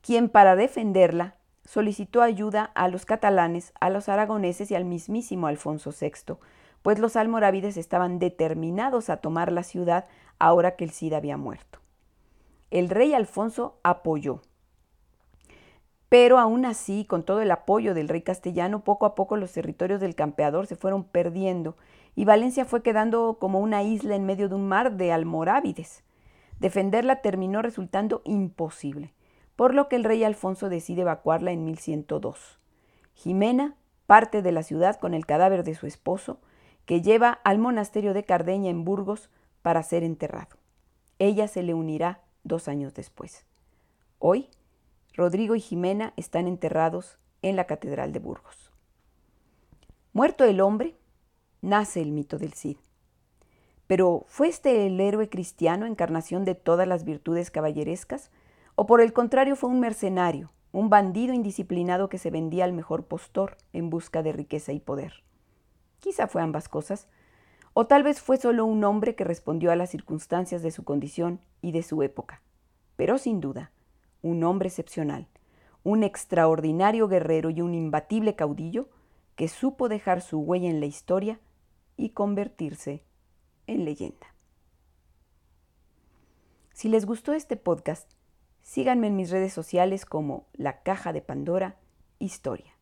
quien 0.00 0.28
para 0.28 0.56
defenderla 0.56 1.36
solicitó 1.64 2.22
ayuda 2.22 2.64
a 2.74 2.88
los 2.88 3.04
catalanes, 3.04 3.72
a 3.80 3.90
los 3.90 4.08
aragoneses 4.08 4.70
y 4.70 4.74
al 4.74 4.84
mismísimo 4.84 5.46
Alfonso 5.46 5.90
VI, 5.98 6.36
pues 6.82 6.98
los 6.98 7.16
almorávides 7.16 7.76
estaban 7.76 8.18
determinados 8.18 9.10
a 9.10 9.18
tomar 9.18 9.52
la 9.52 9.62
ciudad 9.62 10.06
ahora 10.38 10.76
que 10.76 10.84
el 10.84 10.90
Cid 10.90 11.12
había 11.12 11.36
muerto. 11.36 11.80
El 12.70 12.88
rey 12.88 13.14
Alfonso 13.14 13.78
apoyó. 13.82 14.40
Pero 16.08 16.38
aún 16.38 16.64
así, 16.64 17.04
con 17.04 17.22
todo 17.22 17.42
el 17.42 17.50
apoyo 17.50 17.92
del 17.92 18.08
rey 18.08 18.22
castellano, 18.22 18.82
poco 18.82 19.04
a 19.04 19.14
poco 19.14 19.36
los 19.36 19.52
territorios 19.52 20.00
del 20.00 20.14
campeador 20.14 20.66
se 20.66 20.76
fueron 20.76 21.04
perdiendo 21.04 21.76
y 22.14 22.24
Valencia 22.24 22.64
fue 22.64 22.82
quedando 22.82 23.36
como 23.38 23.60
una 23.60 23.82
isla 23.82 24.16
en 24.16 24.24
medio 24.24 24.48
de 24.48 24.54
un 24.54 24.66
mar 24.66 24.96
de 24.96 25.12
almorávides. 25.12 26.02
Defenderla 26.60 27.20
terminó 27.20 27.62
resultando 27.62 28.22
imposible, 28.24 29.12
por 29.58 29.74
lo 29.74 29.88
que 29.88 29.96
el 29.96 30.04
rey 30.04 30.22
Alfonso 30.22 30.68
decide 30.68 31.02
evacuarla 31.02 31.50
en 31.50 31.64
1102. 31.64 32.60
Jimena 33.14 33.74
parte 34.06 34.40
de 34.40 34.52
la 34.52 34.62
ciudad 34.62 35.00
con 35.00 35.14
el 35.14 35.26
cadáver 35.26 35.64
de 35.64 35.74
su 35.74 35.88
esposo 35.88 36.38
que 36.86 37.02
lleva 37.02 37.40
al 37.42 37.58
monasterio 37.58 38.14
de 38.14 38.22
Cardeña 38.22 38.70
en 38.70 38.84
Burgos 38.84 39.30
para 39.62 39.82
ser 39.82 40.04
enterrado. 40.04 40.58
Ella 41.18 41.48
se 41.48 41.64
le 41.64 41.74
unirá 41.74 42.20
dos 42.44 42.68
años 42.68 42.94
después. 42.94 43.46
Hoy, 44.20 44.48
Rodrigo 45.14 45.56
y 45.56 45.60
Jimena 45.60 46.12
están 46.16 46.46
enterrados 46.46 47.18
en 47.42 47.56
la 47.56 47.64
Catedral 47.64 48.12
de 48.12 48.20
Burgos. 48.20 48.70
Muerto 50.12 50.44
el 50.44 50.60
hombre, 50.60 50.94
nace 51.62 52.00
el 52.00 52.12
mito 52.12 52.38
del 52.38 52.52
Cid. 52.52 52.76
Pero 53.88 54.24
¿fue 54.28 54.46
este 54.46 54.86
el 54.86 55.00
héroe 55.00 55.28
cristiano, 55.28 55.84
encarnación 55.84 56.44
de 56.44 56.54
todas 56.54 56.86
las 56.86 57.02
virtudes 57.02 57.50
caballerescas? 57.50 58.30
¿O 58.80 58.86
por 58.86 59.00
el 59.00 59.12
contrario 59.12 59.56
fue 59.56 59.70
un 59.70 59.80
mercenario, 59.80 60.52
un 60.70 60.88
bandido 60.88 61.34
indisciplinado 61.34 62.08
que 62.08 62.16
se 62.16 62.30
vendía 62.30 62.64
al 62.64 62.72
mejor 62.72 63.06
postor 63.06 63.56
en 63.72 63.90
busca 63.90 64.22
de 64.22 64.30
riqueza 64.30 64.70
y 64.72 64.78
poder? 64.78 65.24
Quizá 65.98 66.28
fue 66.28 66.42
ambas 66.42 66.68
cosas. 66.68 67.08
O 67.72 67.88
tal 67.88 68.04
vez 68.04 68.20
fue 68.20 68.36
solo 68.36 68.64
un 68.64 68.84
hombre 68.84 69.16
que 69.16 69.24
respondió 69.24 69.72
a 69.72 69.74
las 69.74 69.90
circunstancias 69.90 70.62
de 70.62 70.70
su 70.70 70.84
condición 70.84 71.40
y 71.60 71.72
de 71.72 71.82
su 71.82 72.04
época. 72.04 72.40
Pero 72.94 73.18
sin 73.18 73.40
duda, 73.40 73.72
un 74.22 74.44
hombre 74.44 74.68
excepcional, 74.68 75.26
un 75.82 76.04
extraordinario 76.04 77.08
guerrero 77.08 77.50
y 77.50 77.62
un 77.62 77.74
imbatible 77.74 78.36
caudillo 78.36 78.90
que 79.34 79.48
supo 79.48 79.88
dejar 79.88 80.20
su 80.20 80.38
huella 80.38 80.70
en 80.70 80.78
la 80.78 80.86
historia 80.86 81.40
y 81.96 82.10
convertirse 82.10 83.02
en 83.66 83.84
leyenda. 83.84 84.28
Si 86.74 86.88
les 86.88 87.06
gustó 87.06 87.32
este 87.32 87.56
podcast, 87.56 88.12
síganme 88.68 89.06
en 89.06 89.16
mis 89.16 89.30
redes 89.30 89.54
sociales 89.54 90.04
como 90.04 90.46
La 90.52 90.82
Caja 90.82 91.14
de 91.14 91.22
Pandora 91.22 91.76
Historia. 92.18 92.76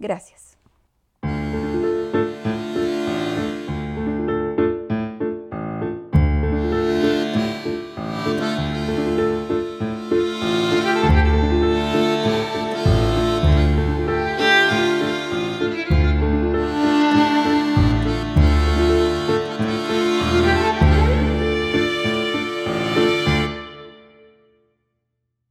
Gracias. 0.00 0.55